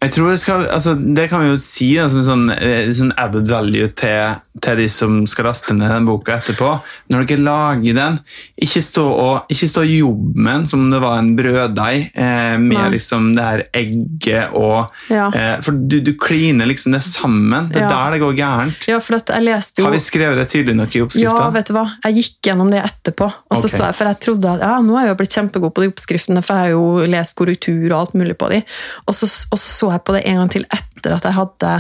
Jeg 0.04 0.12
tror 0.12 0.28
det, 0.30 0.40
skal, 0.42 0.66
altså, 0.70 0.92
det 1.18 1.30
kan 1.32 1.42
vi 1.42 1.48
jo 1.54 1.60
si 1.64 1.88
da, 1.96 2.10
som 2.12 2.20
en 2.20 2.26
sånn, 2.28 2.50
eh, 2.52 2.90
sånn 2.94 3.14
added 3.18 3.48
value 3.50 3.88
til, 3.98 4.36
til 4.62 4.78
de 4.82 4.88
som 4.92 5.22
skal 5.30 5.48
laste 5.48 5.74
ned 5.74 5.88
den 5.90 6.06
boka 6.06 6.36
etterpå. 6.36 6.74
Når 7.14 7.24
dere 7.30 7.46
lager 7.46 7.96
den, 7.98 8.20
ikke 8.62 8.84
stå 8.86 9.06
og, 9.08 9.48
ikke 9.56 9.70
stå 9.72 9.86
og 9.86 9.94
jobb 9.94 10.36
med 10.36 10.52
den 10.52 10.68
som 10.70 10.84
om 10.84 10.92
det 10.94 11.00
var 11.02 11.16
en 11.22 11.32
brøddeig 11.40 12.12
eh, 12.12 12.58
med 12.62 12.76
Nei. 12.76 12.90
liksom 12.98 13.32
det 13.38 13.46
her 13.48 13.64
egget 13.82 14.54
og 14.60 14.92
Ja. 15.10 15.30
eh, 15.34 15.56
For 15.66 15.72
du, 15.72 15.98
du 16.04 16.12
kliner 16.20 16.70
liksom 16.70 16.94
det 16.94 17.02
sammen. 17.08 17.72
Det 17.72 17.80
er 17.82 17.88
Ja. 17.88 17.90
der 17.96 18.18
det 18.18 18.22
går 18.26 18.38
gærent. 18.38 18.88
Ja, 18.92 19.00
for 19.00 19.18
jeg 19.18 19.48
leste 19.48 19.82
jo 19.82 19.88
Har 19.88 19.96
vi 19.96 20.04
skrevet 20.04 20.38
det 20.44 20.50
tydelig 20.52 20.76
nok 20.76 20.96
i 20.96 21.24
Ja, 21.24 21.50
vet 21.56 21.72
du 21.72 21.74
hva? 21.74 21.86
Jeg 22.04 22.20
gikk 22.20 22.52
gjennom 22.52 22.70
det 22.70 22.84
etterpå. 22.84 23.32
Og 23.50 23.58
så 23.58 23.66
okay. 23.72 23.80
så 23.80 23.84
jeg, 23.88 23.96
for 23.96 24.12
jeg 24.12 24.20
trodde 24.28 24.54
at 24.54 24.68
ja, 24.68 24.76
nå 24.84 25.00
er 25.00 25.08
jeg 25.08 25.16
jo 25.16 25.20
blitt 25.24 25.40
kjempegod 25.40 25.74
på 25.74 25.82
de 25.82 25.90
oppskriftene, 25.94 26.44
for 26.44 26.54
jeg 26.54 26.62
har 26.68 26.76
jo 26.76 27.10
lest 27.10 27.36
korrektur 27.40 27.88
og 27.90 28.00
alt 28.04 28.14
mulig 28.20 28.38
på 28.38 28.52
de. 28.52 28.62
Og 29.08 29.16
så, 29.16 29.32
og 29.50 29.60
så 29.62 29.85
så 29.86 29.92
jeg 29.94 30.04
på 30.08 30.14
det 30.18 30.24
en 30.26 30.42
gang 30.42 30.50
til 30.58 30.66
etter 30.74 31.14
at 31.20 31.24
jeg 31.30 31.38
hadde 31.38 31.76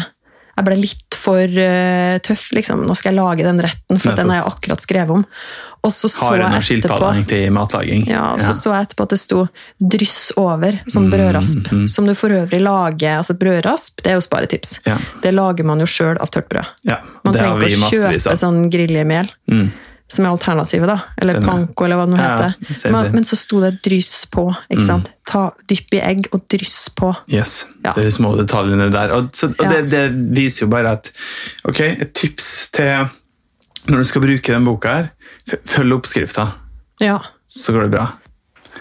Jeg 0.55 0.63
ble 0.69 0.75
litt 0.79 1.15
for 1.19 1.43
uh, 1.51 2.15
tøff, 2.23 2.51
liksom. 2.55 2.85
Nå 2.87 2.93
skal 2.95 3.11
jeg 3.11 3.17
lage 3.19 3.43
den 3.43 3.57
retten, 3.59 3.97
for 3.99 4.15
den 4.15 4.29
har 4.31 4.37
jeg 4.39 4.45
akkurat 4.53 4.79
skrevet 4.85 5.11
om. 5.11 5.25
Og 5.83 5.91
så 5.91 6.07
så 6.09 6.29
Har 6.29 6.37
jeg 6.39 6.77
etterpå 6.79 7.09
egentlig 7.11 7.51
matlaging? 7.51 8.05
ja, 8.07 8.21
og 8.33 8.39
så 8.39 8.53
så 8.55 8.71
jeg 8.73 8.87
etterpå 8.87 9.03
at 9.03 9.09
det 9.09 9.19
sto 9.19 9.41
'dryss 9.83 10.31
over', 10.37 10.79
Mm, 10.85 10.89
som 10.89 11.09
brødrasp. 11.11 11.67
Som 11.91 12.07
du 12.07 12.15
for 12.15 12.29
øvrig 12.29 12.61
lager 12.61 13.17
altså 13.19 13.35
Brødrasp 13.37 14.01
det 14.01 14.11
er 14.13 14.15
jo 14.15 14.21
sparetips. 14.21 14.79
Ja. 14.85 14.97
Det 15.21 15.33
lager 15.33 15.63
man 15.65 15.79
jo 15.83 15.85
sjøl 15.85 16.17
av 16.21 16.31
tørt 16.31 16.47
brød. 16.49 16.65
Ja, 16.85 17.01
Man 17.25 17.33
trenger 17.35 17.67
ikke 17.67 17.83
å 17.83 17.91
kjøpe 17.91 18.37
sånn 18.39 18.69
griljemel, 18.71 19.29
Mm. 19.51 19.71
Som 20.07 20.25
er 20.25 20.29
alternativet, 20.35 20.87
da. 20.87 20.99
Eller 21.17 21.33
Stemmer. 21.39 21.49
panko, 21.65 21.85
eller 21.85 21.97
hva 21.97 22.05
det 22.05 22.13
nå 22.13 22.19
heter. 22.21 22.55
ja, 22.85 22.91
men, 22.93 23.11
men 23.15 23.23
så 23.25 23.35
sto 23.39 23.59
det 23.63 23.71
'dryss 23.81 24.25
på'. 24.29 24.55
ikke 24.69 24.85
sant? 24.85 25.09
Ta, 25.25 25.51
dypp 25.67 25.93
i 25.97 26.01
egg 26.01 26.27
og 26.31 26.43
dryss 26.49 26.89
på. 26.93 27.09
Yes, 27.33 27.65
Ja. 27.83 27.93
det 27.93 28.03
er 28.05 28.09
de 28.09 28.11
små 28.11 28.35
detaljene 28.37 28.91
der. 28.93 29.11
Og, 29.11 29.29
så, 29.33 29.49
og 29.49 29.65
Ja. 29.65 29.69
det, 29.81 29.89
det 29.89 30.35
viser 30.37 30.65
jo 30.65 30.69
bare 30.69 30.91
at 30.91 31.11
Ok, 31.65 31.79
et 31.79 32.13
tips 32.13 32.69
til 32.71 33.09
når 33.87 33.97
du 33.97 34.03
skal 34.03 34.21
bruke 34.21 34.53
den 34.53 34.65
boka 34.65 34.87
her, 34.95 35.09
følg 35.65 35.93
oppskrifta, 35.93 36.47
Ja. 37.01 37.19
så 37.47 37.71
går 37.73 37.81
det 37.89 37.91
bra. 37.91 38.07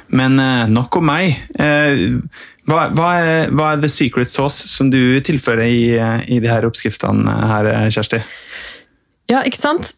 Men 0.08 0.38
eh, 0.40 0.66
nok 0.68 0.96
om 0.96 1.04
meg. 1.04 1.36
Eh, 1.58 2.20
hva, 2.68 2.88
hva, 2.94 3.08
er, 3.20 3.50
hva 3.50 3.72
er 3.74 3.80
the 3.80 3.88
secret 3.88 4.28
sauce 4.28 4.68
som 4.68 4.90
du 4.90 5.20
tilfører 5.20 5.64
i, 5.68 5.96
eh, 5.98 6.24
i 6.28 6.38
de 6.40 6.48
her 6.48 6.62
oppskriftene 6.64 7.24
her, 7.48 7.90
Kjersti? 7.90 8.22
ja, 9.30 9.42
ikke 9.42 9.56
sant? 9.60 9.94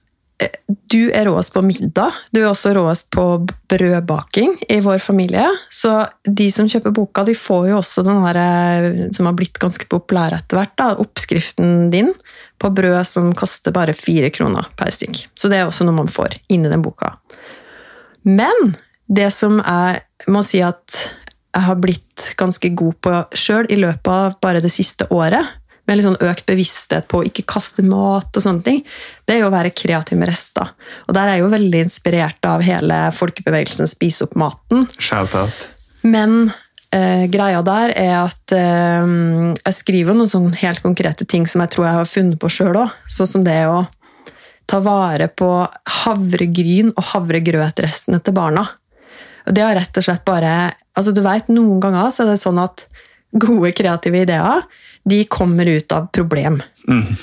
Du 0.90 1.08
er 1.14 1.24
råest 1.28 1.52
på 1.54 1.62
middag. 1.64 2.14
Du 2.34 2.42
er 2.42 2.50
også 2.50 2.74
råest 2.76 3.08
på 3.14 3.24
brødbaking 3.70 4.56
i 4.68 4.80
vår 4.84 4.98
familie. 5.00 5.46
Så 5.72 5.92
de 6.28 6.50
som 6.52 6.68
kjøper 6.68 6.92
boka, 6.94 7.24
de 7.24 7.34
får 7.38 7.70
jo 7.70 7.78
også 7.78 8.04
den 8.04 8.20
her, 8.26 8.38
eh, 8.42 9.06
som 9.16 9.28
har 9.30 9.36
blitt 9.38 9.58
ganske 9.62 9.88
populær 9.88 10.36
etter 10.36 10.60
hvert, 10.60 10.84
oppskriften 11.00 11.88
din 11.90 12.12
på 12.60 12.70
brød 12.70 13.00
som 13.08 13.32
koster 13.36 13.72
bare 13.72 13.96
fire 13.96 14.30
kroner 14.30 14.68
per 14.76 14.92
stykk. 14.92 15.26
Så 15.34 15.48
det 15.48 15.60
er 15.60 15.70
også 15.70 15.86
noe 15.86 16.02
man 16.02 16.12
får 16.12 16.38
inni 16.52 16.72
den 16.72 16.84
boka. 16.84 17.14
Men 18.26 18.74
det 19.06 19.30
som 19.32 19.60
jeg 19.62 20.02
må 20.32 20.42
si 20.44 20.60
at 20.64 20.96
jeg 21.56 21.64
har 21.64 21.78
blitt 21.80 22.32
ganske 22.36 22.68
god 22.76 22.96
på 23.04 23.12
sjøl 23.36 23.68
i 23.72 23.78
løpet 23.80 24.12
av 24.12 24.36
bare 24.42 24.60
det 24.60 24.72
siste 24.74 25.06
året, 25.14 25.46
med 25.86 25.98
litt 25.98 26.06
sånn 26.06 26.18
økt 26.26 26.46
bevissthet 26.48 27.06
på 27.10 27.20
å 27.20 27.26
ikke 27.28 27.46
kaste 27.48 27.84
mat 27.86 28.34
og 28.34 28.42
sånne 28.42 28.64
ting, 28.66 28.82
det 29.26 29.36
er 29.36 29.44
jo 29.44 29.50
å 29.50 29.54
være 29.54 29.74
kreativ 29.76 30.18
med 30.18 30.30
rester. 30.30 30.72
Og 31.06 31.16
der 31.16 31.30
er 31.30 31.38
jeg 31.38 31.44
jo 31.44 31.54
veldig 31.54 31.82
inspirert 31.86 32.48
av 32.48 32.64
hele 32.66 33.00
folkebevegelsen 33.14 33.90
Spis 33.90 34.22
opp 34.26 34.36
maten. 34.38 34.86
Shout-out. 34.98 35.68
Men 36.06 36.50
eh, 36.94 37.26
greia 37.30 37.62
der 37.66 37.94
er 37.94 38.16
at 38.24 38.54
eh, 38.54 39.12
jeg 39.62 39.78
skriver 39.78 40.18
noen 40.18 40.30
sånne 40.30 40.58
helt 40.62 40.82
konkrete 40.84 41.26
ting 41.28 41.46
som 41.50 41.62
jeg 41.64 41.74
tror 41.74 41.88
jeg 41.88 42.00
har 42.00 42.10
funnet 42.10 42.40
på 42.42 42.50
sjøl 42.52 42.82
òg. 42.82 42.96
Sånn 43.10 43.30
som 43.36 43.46
det 43.46 43.60
å 43.70 43.84
ta 44.66 44.80
vare 44.82 45.28
på 45.30 45.50
havregryn 46.02 46.90
og 46.96 47.12
havregrøtrestene 47.12 48.18
til 48.22 48.34
barna. 48.34 48.66
Og 49.46 49.54
det 49.54 49.62
har 49.62 49.76
rett 49.78 50.00
og 50.00 50.06
slett 50.06 50.26
bare 50.26 50.56
altså 50.96 51.12
du 51.14 51.22
vet, 51.22 51.50
Noen 51.52 51.78
ganger 51.82 52.10
så 52.10 52.24
er 52.24 52.32
det 52.32 52.40
sånn 52.42 52.58
at 52.58 52.86
gode, 53.36 53.70
kreative 53.76 54.24
ideer 54.24 54.64
de 55.08 55.24
kommer 55.24 55.66
ut 55.66 55.92
av 55.92 56.08
problem 56.12 56.62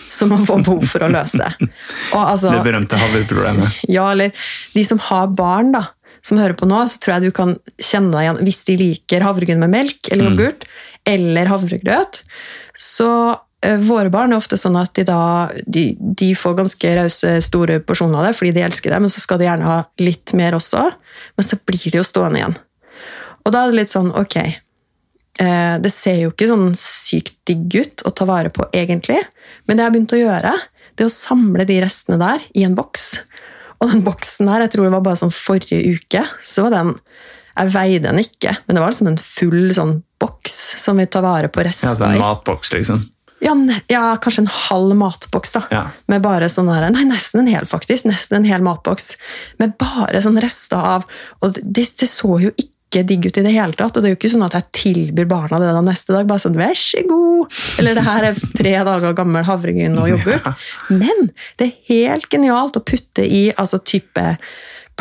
som 0.10 0.30
man 0.30 0.46
får 0.48 0.64
behov 0.64 0.86
for 0.88 1.04
å 1.04 1.12
løse. 1.12 1.50
Altså, 2.14 2.52
Det 2.54 2.64
berømte 2.64 3.00
havreproblemet. 3.00 3.80
ja, 3.96 4.06
eller 4.14 4.32
de 4.74 4.84
som 4.88 5.02
har 5.10 5.32
barn, 5.36 5.74
da, 5.76 5.88
som 6.24 6.40
hører 6.40 6.56
på 6.60 6.68
nå, 6.70 6.80
så 6.88 7.02
tror 7.02 7.16
jeg 7.16 7.32
du 7.32 7.36
kan 7.36 7.56
kjenne 7.82 8.14
deg 8.14 8.28
igjen 8.28 8.42
hvis 8.48 8.62
de 8.70 8.78
liker 8.80 9.26
havregryn 9.26 9.60
med 9.64 9.74
melk 9.74 10.12
eller 10.14 10.30
yoghurt, 10.30 10.68
eller 11.10 11.52
havregrøt. 11.52 12.22
Så 12.80 13.10
eh, 13.66 13.80
våre 13.84 14.14
barn 14.14 14.32
er 14.32 14.40
ofte 14.40 14.60
sånn 14.60 14.80
at 14.80 14.94
de 14.96 15.08
da 15.10 15.52
de, 15.66 15.90
de 16.00 16.32
får 16.40 16.60
ganske 16.62 16.98
rause, 17.02 17.38
store 17.44 17.82
porsjoner 17.84 18.22
av 18.22 18.30
det 18.30 18.38
fordi 18.40 18.54
de 18.56 18.68
elsker 18.70 18.96
det, 18.96 19.02
men 19.04 19.12
så 19.12 19.24
skal 19.24 19.42
de 19.42 19.50
gjerne 19.50 19.68
ha 19.68 19.80
litt 20.00 20.36
mer 20.40 20.56
også. 20.56 20.88
Men 21.36 21.50
så 21.50 21.60
blir 21.60 21.90
de 21.90 22.00
jo 22.00 22.08
stående 22.08 22.40
igjen. 22.40 22.60
Og 23.44 23.52
da 23.52 23.66
er 23.66 23.74
det 23.74 23.84
litt 23.84 23.92
sånn, 23.92 24.14
ok 24.16 24.38
Det 25.34 25.90
ser 25.90 26.20
jo 26.22 26.30
ikke 26.30 26.46
sånn 26.46 26.76
sykt 26.78 27.34
digg 27.50 27.74
ut 27.74 28.04
å 28.06 28.12
ta 28.14 28.28
vare 28.30 28.52
på, 28.54 28.68
egentlig. 28.76 29.18
Men 29.66 29.78
det 29.78 29.82
jeg 29.82 29.90
har 29.90 29.96
begynt 29.96 30.14
å 30.14 30.20
gjøre, 30.20 30.52
det 30.94 31.06
er 31.06 31.10
å 31.10 31.14
samle 31.14 31.66
de 31.66 31.80
restene 31.82 32.20
der 32.22 32.44
i 32.54 32.66
en 32.68 32.76
boks. 32.78 33.08
Og 33.82 33.92
den 33.92 34.04
boksen 34.06 34.52
her, 34.52 34.64
jeg 34.64 34.76
tror 34.76 34.88
det 34.88 34.94
var 34.96 35.06
bare 35.08 35.20
sånn 35.20 35.34
forrige 35.34 35.82
uke, 35.82 36.24
så 36.46 36.68
var 36.68 36.78
den 36.78 36.94
Jeg 37.54 37.70
veide 37.70 38.08
den 38.08 38.18
ikke, 38.18 38.56
men 38.66 38.76
det 38.76 38.82
var 38.82 38.90
liksom 38.90 39.08
en 39.12 39.20
full 39.22 39.74
sånn 39.78 39.92
boks 40.18 40.56
som 40.82 40.98
vi 40.98 41.06
tar 41.06 41.22
vare 41.22 41.52
på 41.54 41.62
Ja, 41.62 41.70
i. 41.70 42.00
Ja, 42.02 42.08
en 42.08 42.24
matboks, 42.24 42.72
liksom. 42.74 43.04
Ja, 43.44 43.54
ja, 43.92 44.18
kanskje 44.24 44.46
en 44.46 44.54
halv 44.56 44.96
matboks, 44.98 45.52
da. 45.54 45.62
Ja. 45.70 45.84
Med 46.10 46.24
bare 46.24 46.48
sånn 46.50 46.72
der, 46.72 46.88
Nei, 46.96 47.04
nesten 47.06 47.44
en 47.44 47.52
hel, 47.52 47.68
faktisk. 47.70 48.08
Nesten 48.10 48.40
en 48.40 48.48
hel 48.48 48.64
matboks. 48.66 49.12
Med 49.62 49.76
bare 49.78 50.22
sånn 50.24 50.40
rester 50.42 50.80
av 50.80 51.06
Og 51.44 51.60
det, 51.60 51.92
det 52.00 52.10
så 52.10 52.40
jo 52.42 52.54
ikke 52.56 52.73
digg 53.02 53.26
ut 53.26 53.40
i 53.40 53.46
det 53.46 53.54
hele 53.56 53.74
tatt. 53.80 53.96
Og 53.98 54.04
det 54.04 54.12
er 54.12 54.14
jo 54.14 54.20
ikke 54.20 54.32
sånn 54.36 54.46
at 54.46 54.58
jeg 54.58 54.70
tilbyr 54.78 55.30
barna 55.32 55.58
det 55.62 55.72
da 55.74 55.82
neste 55.86 56.14
dag. 56.14 56.28
Bare 56.30 56.44
sånn, 56.44 56.60
vær 56.60 56.78
så 56.78 57.02
god! 57.10 57.58
Eller 57.82 57.98
det 57.98 58.06
her 58.06 58.28
er 58.30 58.44
tre 58.54 58.76
dager 58.90 59.18
gammel 59.18 59.48
havregryn 59.48 59.98
og 59.98 60.12
yoghurt. 60.14 60.68
Men 60.94 61.32
det 61.58 61.70
er 61.70 61.74
helt 61.90 62.30
genialt 62.32 62.78
å 62.78 62.86
putte 62.86 63.26
i 63.26 63.48
altså 63.58 63.82
type 63.82 64.28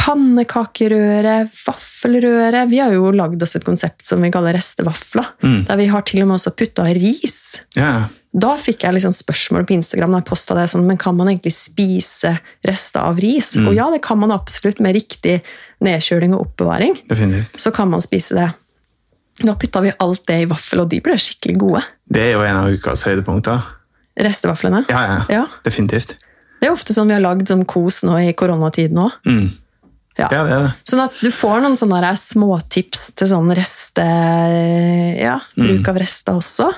pannekakerøre, 0.00 1.36
vaffelrøre. 1.66 2.64
Vi 2.70 2.80
har 2.80 2.94
jo 2.96 3.12
lagd 3.12 3.42
oss 3.44 3.58
et 3.58 3.66
konsept 3.66 4.06
som 4.08 4.24
vi 4.24 4.32
kaller 4.32 4.56
restevafler. 4.56 5.34
Der 5.68 5.78
vi 5.80 5.90
har 5.92 6.08
til 6.08 6.24
og 6.24 6.30
med 6.30 6.40
også 6.40 6.54
putta 6.56 6.88
ris. 6.96 7.60
Ja, 7.76 8.08
Da 8.32 8.54
fikk 8.56 8.86
jeg 8.86 8.94
liksom 8.96 9.12
spørsmål 9.12 9.66
på 9.68 9.74
Instagram 9.76 10.14
når 10.14 10.22
jeg 10.22 10.28
postet 10.30 10.56
det 10.56 10.64
sånn, 10.72 10.86
men 10.88 10.96
kan 11.00 11.16
man 11.18 11.28
egentlig 11.28 11.52
spise 11.52 12.30
rester 12.64 13.04
av 13.04 13.18
ris? 13.20 13.50
Og 13.60 13.74
ja, 13.76 13.90
det 13.92 14.00
kan 14.04 14.16
man 14.22 14.32
absolutt 14.32 14.80
med 14.80 14.96
riktig 14.96 15.42
nedkjøling 15.84 16.32
og 16.32 16.46
oppbevaring. 16.46 16.96
definitivt. 17.10 17.58
Så 17.60 17.72
kan 17.74 17.90
man 17.92 18.00
spise 18.00 18.34
det. 18.38 18.48
Da 19.42 19.54
putta 19.58 19.82
vi 19.84 19.92
alt 20.00 20.24
det 20.28 20.38
i 20.42 20.48
vaffel, 20.48 20.80
og 20.80 20.88
de 20.88 21.00
ble 21.04 21.16
skikkelig 21.20 21.58
gode. 21.60 21.82
Det 22.08 22.22
er 22.22 22.32
jo 22.32 22.44
en 22.46 22.56
av 22.56 22.72
ukas 22.72 23.02
høydepunkter. 23.04 23.60
Restevaflene. 24.16 24.84
Ja, 24.88 25.02
ja, 25.08 25.24
Ja. 25.28 25.46
definitivt. 25.64 26.16
Det 26.60 26.68
er 26.68 26.72
ofte 26.72 26.94
sånn 26.94 27.08
vi 27.08 27.14
har 27.16 27.20
lagd 27.24 27.48
som 27.48 27.64
kos 27.64 28.02
nå 28.06 28.16
i 28.22 28.32
koronatiden 28.32 28.96
òg. 28.96 29.12
Mm. 29.26 29.50
Ja. 30.18 30.28
Ja, 30.30 30.44
det 30.44 30.52
er 30.52 30.62
det. 30.68 30.72
Sånn 30.88 31.04
at 31.04 31.12
du 31.20 31.30
får 31.32 31.60
noen 31.64 31.76
sånne 31.76 32.16
småtips 32.16 33.14
til 33.16 33.28
sånn 33.28 33.50
reste... 33.56 34.04
Ja, 35.20 35.40
bruk 35.56 35.88
av 35.88 35.96
rester 36.00 36.32
også 36.38 36.70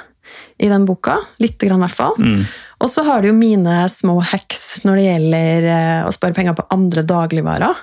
i 0.59 0.69
den 0.71 0.85
boka. 0.87 1.19
Litt 1.43 1.59
grann, 1.59 1.83
i 1.83 1.87
hvert 1.87 1.97
fall. 1.97 2.19
Mm. 2.19 2.45
Og 2.85 2.91
så 2.91 3.05
har 3.07 3.23
du 3.23 3.31
jo 3.31 3.37
mine 3.37 3.85
små 3.91 4.19
hacks 4.23 4.85
når 4.85 5.01
det 5.01 5.09
gjelder 5.09 5.69
eh, 5.73 6.01
å 6.07 6.15
spare 6.15 6.37
penger 6.37 6.57
på 6.59 6.67
andre 6.75 7.05
dagligvarer. 7.07 7.83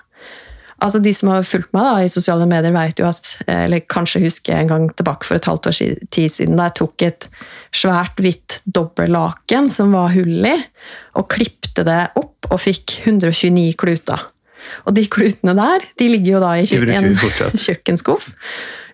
Altså 0.81 0.99
De 1.03 1.13
som 1.13 1.29
har 1.29 1.45
fulgt 1.45 1.73
meg 1.75 1.85
da, 1.85 1.93
i 2.01 2.09
sosiale 2.11 2.47
medier, 2.49 2.73
vet 2.73 2.99
jo 3.01 3.07
at 3.09 3.27
eh, 3.45 3.65
Eller 3.67 3.83
kanskje 3.85 4.23
husker 4.23 4.55
jeg 4.55 4.65
en 4.65 4.71
gang 4.71 4.87
tilbake 4.97 5.27
for 5.27 5.37
et 5.37 5.47
halvt 5.49 5.71
års 5.71 5.81
tid 5.83 6.33
siden 6.33 6.57
da 6.57 6.69
jeg 6.69 6.79
tok 6.81 7.05
et 7.07 7.29
svært 7.75 8.19
hvitt 8.21 8.59
dobbeltlaken 8.65 9.69
som 9.71 9.93
var 9.95 10.11
hull 10.15 10.43
i, 10.47 10.57
og 11.15 11.29
klipte 11.31 11.85
det 11.87 12.01
opp 12.19 12.49
og 12.51 12.59
fikk 12.59 12.97
129 13.05 13.77
kluter. 13.79 14.27
Og 14.85 14.95
de 14.97 15.05
klutene 15.11 15.55
der 15.57 15.85
de 15.99 16.09
ligger 16.11 16.35
jo 16.35 16.41
da 16.43 16.51
i 16.59 16.67
fortsatt. 17.21 17.57
kjøkkenskuff. 17.65 18.31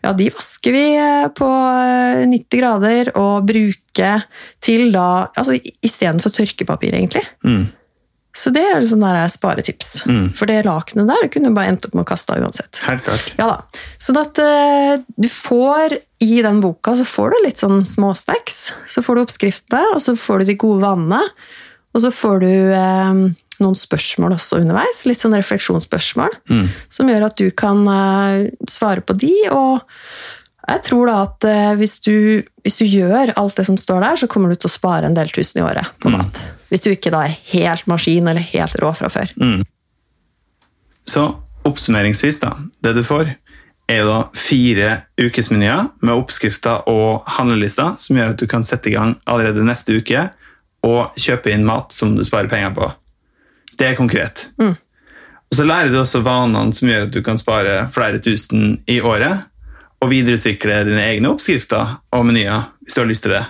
Ja, 0.04 0.14
de 0.18 0.30
vasker 0.34 0.76
vi 0.76 0.86
eh, 0.98 1.28
på 1.36 1.48
eh, 1.48 2.24
90 2.30 2.62
grader 2.62 3.12
og 3.18 3.48
bruker 3.50 4.28
til 4.64 4.92
da 4.94 5.28
altså 5.34 5.58
Istedenfor 5.58 6.34
tørkepapir, 6.36 6.96
egentlig. 6.98 7.26
Mm. 7.46 7.68
Så 8.38 8.52
det 8.54 8.62
er 8.70 8.84
sånn 8.86 9.02
der 9.02 9.24
sparetips. 9.34 10.04
Mm. 10.06 10.28
For 10.38 10.50
det 10.50 10.60
lakenet 10.68 11.10
der 11.10 11.30
kunne 11.34 11.50
du 11.50 11.58
bare 11.58 11.72
endt 11.74 11.88
opp 11.88 11.96
med 11.98 12.06
å 12.06 12.10
kaste 12.12 12.38
uansett. 12.38 12.84
Helt 12.86 13.02
klart. 13.08 13.32
Ja 13.40 13.48
da. 13.50 13.86
Sånn 14.02 14.20
at 14.22 14.38
uh, 14.38 15.00
du 15.18 15.26
får 15.32 15.98
i 16.22 16.44
den 16.46 16.60
boka 16.62 16.94
så 17.00 17.06
får 17.08 17.34
du 17.34 17.40
litt 17.48 17.64
sånn 17.64 17.82
småstacks. 17.88 18.60
Så 18.94 19.02
får 19.06 19.18
du 19.18 19.24
oppskriftene, 19.24 19.82
og 19.96 20.04
så 20.06 20.14
får 20.18 20.44
du 20.44 20.52
de 20.52 20.58
gode 20.62 20.84
vanene. 20.86 21.24
Og 21.98 22.04
så 22.04 22.12
får 22.14 22.44
du 22.44 22.54
eh, 22.78 23.22
noen 23.64 23.78
spørsmål 23.78 24.36
også 24.38 24.62
underveis. 24.62 25.04
Litt 25.10 25.22
sånn 25.22 25.36
refleksjonsspørsmål. 25.38 26.36
Mm. 26.52 26.66
Som 26.94 27.12
gjør 27.12 27.28
at 27.30 27.38
du 27.40 27.48
kan 27.52 27.84
eh, 27.92 28.50
svare 28.70 29.04
på 29.06 29.16
de. 29.18 29.34
Og 29.54 29.82
jeg 30.68 30.84
tror 30.90 31.10
da 31.10 31.18
at 31.24 31.48
eh, 31.48 31.72
hvis, 31.80 31.98
du, 32.06 32.44
hvis 32.66 32.80
du 32.82 32.86
gjør 32.86 33.34
alt 33.40 33.60
det 33.60 33.68
som 33.70 33.80
står 33.80 34.04
der, 34.04 34.22
så 34.22 34.30
kommer 34.32 34.52
du 34.52 34.60
til 34.60 34.70
å 34.72 34.76
spare 34.76 35.10
en 35.10 35.18
del 35.18 35.32
tusen 35.34 35.62
i 35.62 35.66
året 35.66 35.96
på 36.04 36.12
mat. 36.14 36.44
Hvis 36.72 36.84
du 36.84 36.92
ikke 36.92 37.14
da 37.14 37.26
er 37.28 37.38
helt 37.54 37.88
maskin 37.88 38.28
eller 38.28 38.44
helt 38.54 38.76
rå 38.84 38.92
fra 38.98 39.12
før. 39.12 39.32
Så 41.08 41.28
oppsummeringsvis, 41.68 42.42
da. 42.44 42.56
Det 42.84 42.94
du 42.98 43.04
får, 43.08 43.32
er 43.88 44.02
jo 44.02 44.08
da 44.10 44.18
fire 44.36 44.90
ukesmenyer 45.20 45.88
med 46.04 46.14
oppskrifter 46.14 46.88
og 46.92 47.28
handlelister 47.38 47.96
som 48.02 48.20
gjør 48.20 48.34
at 48.34 48.42
du 48.42 48.48
kan 48.52 48.68
sette 48.68 48.92
i 48.92 48.96
gang 48.98 49.16
allerede 49.30 49.64
neste 49.64 49.96
uke 49.96 50.28
og 50.88 51.16
kjøpe 51.20 51.52
inn 51.54 51.66
mat 51.68 51.96
som 51.96 52.16
du 52.16 52.24
sparer 52.28 52.52
penger 52.52 52.76
på. 52.76 52.90
Det 53.78 53.92
er 53.92 54.00
konkret. 54.00 54.48
Og 55.48 55.56
så 55.56 55.68
lærer 55.68 55.94
du 55.94 56.00
også 56.02 56.24
vanene 56.26 56.76
som 56.76 56.90
gjør 56.90 57.06
at 57.08 57.14
du 57.14 57.22
kan 57.24 57.40
spare 57.40 57.86
flere 57.94 58.20
tusen 58.24 58.80
i 58.90 59.00
året, 59.00 59.46
og 60.04 60.12
videreutvikle 60.12 60.84
dine 60.86 61.06
egne 61.08 61.32
oppskrifter 61.34 61.96
og 62.14 62.26
menyer 62.28 62.68
hvis 62.84 62.98
du 62.98 63.02
har 63.02 63.10
lyst 63.10 63.26
til 63.26 63.34
det. 63.34 63.46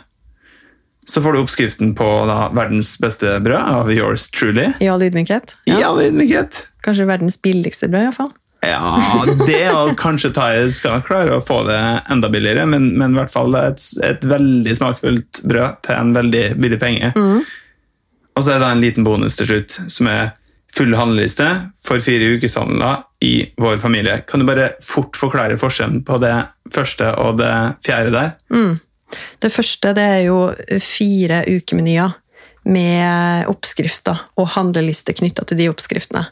Så 1.08 1.24
får 1.24 1.34
du 1.34 1.40
oppskriften 1.42 1.94
på 1.96 2.08
da, 2.28 2.50
verdens 2.56 2.94
beste 3.00 3.38
brød 3.44 3.60
av 3.60 3.92
yours 3.92 4.28
truly. 4.36 4.74
I 4.84 4.90
all 4.92 5.04
ydmykhet. 5.04 5.56
I 5.72 5.80
all 5.84 6.02
ydmykhet. 6.04 6.66
Kanskje 6.84 7.08
verdens 7.08 7.40
billigste 7.44 7.88
brød, 7.92 8.10
iallfall. 8.10 8.34
Ja, 8.66 9.24
det 9.46 9.68
og 9.70 9.94
kanskje 10.00 10.32
ta 10.36 10.48
skal 10.74 11.04
klare 11.06 11.38
å 11.38 11.44
få 11.46 11.62
det 11.68 11.78
enda 12.12 12.30
billigere, 12.34 12.66
men, 12.68 12.90
men 12.98 13.14
i 13.14 13.20
hvert 13.20 13.32
fall 13.32 13.56
et, 13.60 13.84
et 14.04 14.26
veldig 14.28 14.76
smakfullt 14.80 15.44
brød 15.48 15.80
til 15.86 15.96
en 16.00 16.16
veldig 16.18 16.44
billig 16.60 16.80
penge. 16.82 17.14
Og 18.38 18.46
så 18.46 18.54
er 18.54 18.62
det 18.62 18.70
en 18.70 18.84
liten 18.84 19.08
bonus 19.08 19.38
til 19.40 19.50
slutt, 19.50 19.80
som 19.90 20.10
er 20.12 20.36
full 20.78 20.94
handleliste 20.94 21.48
for 21.82 22.04
fire 22.06 22.36
ukeshandler 22.38 23.02
i 23.26 23.48
vår 23.58 23.80
familie. 23.82 24.20
Kan 24.30 24.44
du 24.44 24.50
bare 24.50 24.76
fort 24.84 25.18
forklare 25.18 25.58
forskjellen 25.58 26.04
på 26.06 26.20
det 26.22 26.36
første 26.74 27.10
og 27.18 27.40
det 27.42 27.54
fjerde 27.88 28.14
der? 28.14 28.36
Det 29.42 29.52
første 29.54 29.96
det 29.98 30.08
er 30.20 30.24
jo 30.28 30.40
fire 30.84 31.42
ukemenyer 31.48 32.14
med 32.68 33.48
oppskrifter 33.48 34.26
og 34.36 34.50
handlelister 34.58 35.16
knytta 35.16 35.46
til 35.48 35.60
de 35.62 35.70
oppskriftene. 35.72 36.26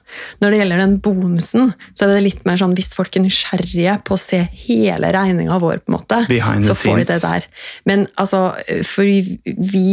Når 0.43 0.51
det 0.51 0.59
gjelder 0.59 0.81
den 0.83 0.97
bonusen, 1.03 1.71
så 1.95 2.05
er 2.05 2.11
det 2.11 2.25
litt 2.25 2.43
mer 2.47 2.59
sånn 2.59 2.75
hvis 2.75 2.91
folk 2.97 3.15
er 3.15 3.23
nysgjerrige 3.23 3.95
på 4.03 4.17
å 4.17 4.19
se 4.19 4.41
hele 4.65 5.13
regninga 5.15 5.61
vår, 5.63 5.79
på 5.85 5.93
en 5.93 5.95
måte, 5.95 6.19
så 6.67 6.75
får 6.75 7.01
de 7.01 7.07
det 7.13 7.21
der. 7.23 7.47
Men 7.87 8.05
altså, 8.19 8.49
for 8.83 9.07
vi, 9.07 9.87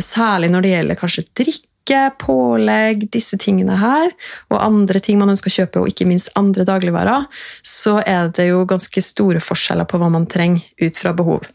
særlig 0.00 0.52
når 0.52 0.64
det 0.64 0.76
gjelder 0.76 0.98
kanskje 1.00 1.24
drikke, 1.36 1.72
pålegg, 2.18 3.04
disse 3.14 3.36
tingene 3.38 3.76
her, 3.78 4.10
og 4.50 4.58
andre 4.58 4.98
ting 4.98 5.20
man 5.20 5.30
ønsker 5.30 5.52
å 5.52 5.54
kjøpe, 5.54 5.82
og 5.82 5.92
ikke 5.92 6.06
minst 6.08 6.32
andre 6.38 6.64
dagligvarer, 6.66 7.28
så 7.62 8.00
er 8.02 8.32
det 8.34 8.48
jo 8.48 8.64
ganske 8.66 9.02
store 9.04 9.42
forskjeller 9.44 9.86
på 9.86 10.00
hva 10.02 10.08
man 10.10 10.26
trenger 10.26 10.64
ut 10.82 10.98
fra 10.98 11.12
behov. 11.14 11.46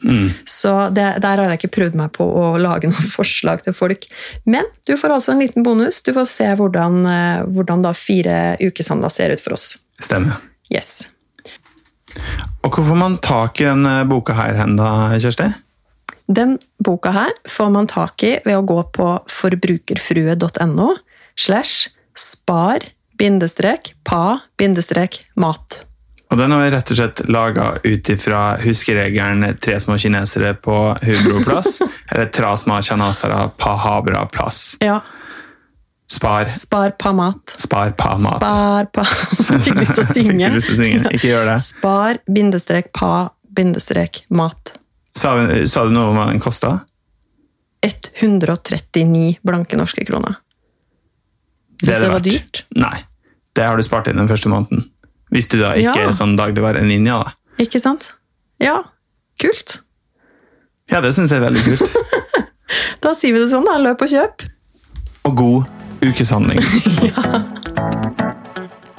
Så 0.47 0.75
det, 0.95 1.07
der 1.25 1.41
har 1.41 1.51
jeg 1.51 1.60
ikke 1.60 1.73
prøvd 1.75 1.97
meg 1.99 2.13
på 2.15 2.23
å 2.23 2.45
lage 2.62 2.88
noen 2.88 3.12
forslag 3.17 3.65
til 3.65 3.75
folk. 3.75 4.07
Men 4.47 4.69
du 4.88 4.95
får 4.95 5.17
altså 5.17 5.36
en 5.36 5.43
liten 5.43 5.67
bonus. 5.67 5.99
Du 6.05 6.13
får 6.15 6.29
se 6.31 6.47
hvordan, 6.62 7.01
eh, 7.12 7.47
hvordan 7.51 7.84
da 7.84 7.91
fire 7.97 8.38
ukeshandler 8.63 9.12
ser 9.12 9.36
ut 9.36 9.43
for 9.43 9.57
oss. 9.57 9.73
Stemmer. 9.99 10.39
Yes. 10.71 11.10
Og 12.63 12.71
hvor 12.71 12.86
får 12.88 12.97
man 12.97 13.19
tak 13.23 13.60
i 13.62 13.67
denne 13.67 14.01
boka 14.07 14.36
her 14.38 14.55
hen 14.60 14.77
da, 14.79 15.12
Kjersti? 15.19 15.49
Den 16.27 16.57
boka 16.84 17.12
her 17.15 17.31
får 17.49 17.69
man 17.73 17.88
tak 17.88 18.23
i 18.23 18.38
ved 18.45 18.57
å 18.57 18.65
gå 18.65 18.81
på 18.95 19.07
forbrukerfrue.no 19.29 20.89
slash 21.36 21.89
spar 22.17 22.86
bindestrek 23.17 23.93
pa 24.03 24.39
bindestrek 24.57 25.21
mat. 25.36 25.86
Og 26.31 26.38
den 26.39 26.51
har 26.53 26.62
vi 26.63 26.69
rett 26.71 26.91
og 26.93 26.97
slett 26.97 27.21
laga 27.27 27.65
ut 27.84 28.10
ifra 28.10 28.55
huskeregelen 28.62 29.57
'tre 29.60 29.79
små 29.79 29.97
kinesere 29.99 30.53
på 30.53 30.75
Hubroplass', 31.03 31.81
eller 32.12 32.29
'tra 32.31 32.55
små 32.57 32.79
kinesere 32.81 33.49
på 33.57 33.73
Habra 33.84 34.25
plass'. 34.31 34.77
Ja, 34.79 35.01
Spar, 36.12 36.51
spar 36.53 36.91
pa 36.99 37.13
mat. 37.13 37.55
spar 37.57 37.91
pa 37.91 38.17
mat. 38.17 38.36
Spar 38.43 38.86
pa 38.91 39.03
Fikk 39.63 39.77
lyst 39.79 39.95
til 39.95 40.03
å 40.03 40.07
synge. 40.15 40.47
Fikk 40.49 40.55
lyst 40.57 40.67
til 40.67 40.75
å 40.75 40.79
synge. 40.81 41.12
Ikke 41.15 41.29
gjør 41.29 41.45
det. 41.47 41.60
Spar 41.63 42.17
bindestrek 42.27 42.91
pa 42.91 43.29
bindestrek 43.55 44.25
mat. 44.29 44.73
Sa, 45.15 45.36
vi- 45.36 45.65
sa 45.67 45.84
du 45.86 45.91
noe 45.91 46.10
om 46.12 46.17
hva 46.17 46.30
den 46.32 46.39
kosta? 46.39 46.80
139 47.84 49.39
blanke 49.43 49.78
norske 49.80 50.06
kroner. 50.06 50.36
Det 51.82 51.88
Syns 51.89 51.97
du 51.97 52.04
det 52.06 52.12
var 52.13 52.19
dyrt? 52.26 52.63
Nei. 52.78 52.97
Det 53.58 53.63
har 53.65 53.78
du 53.78 53.84
spart 53.84 54.08
inn 54.08 54.17
den 54.21 54.30
første 54.30 54.50
måneden. 54.52 54.86
Hvis 55.34 55.50
du 55.50 55.58
da 55.60 55.74
ikke 55.74 55.95
Ja. 55.97 56.08
er 56.10 56.13
sånn 56.13 56.38
dagligvareninja, 56.38 57.24
da. 57.24 57.34
Ikke 57.60 57.80
sant? 57.82 58.13
Ja, 58.60 58.84
kult. 59.39 59.80
Ja, 60.91 61.02
det 61.02 61.13
syns 61.15 61.32
jeg 61.32 61.41
er 61.41 61.50
veldig 61.50 61.63
kult. 61.63 61.95
Da 63.02 63.13
sier 63.17 63.34
vi 63.34 63.39
det 63.39 63.50
sånn, 63.50 63.65
da. 63.65 63.78
Løp 63.82 64.02
og 64.02 64.08
kjøp. 64.08 64.45
Og 65.26 65.36
god 65.36 65.65
ukeshandling. 66.06 66.62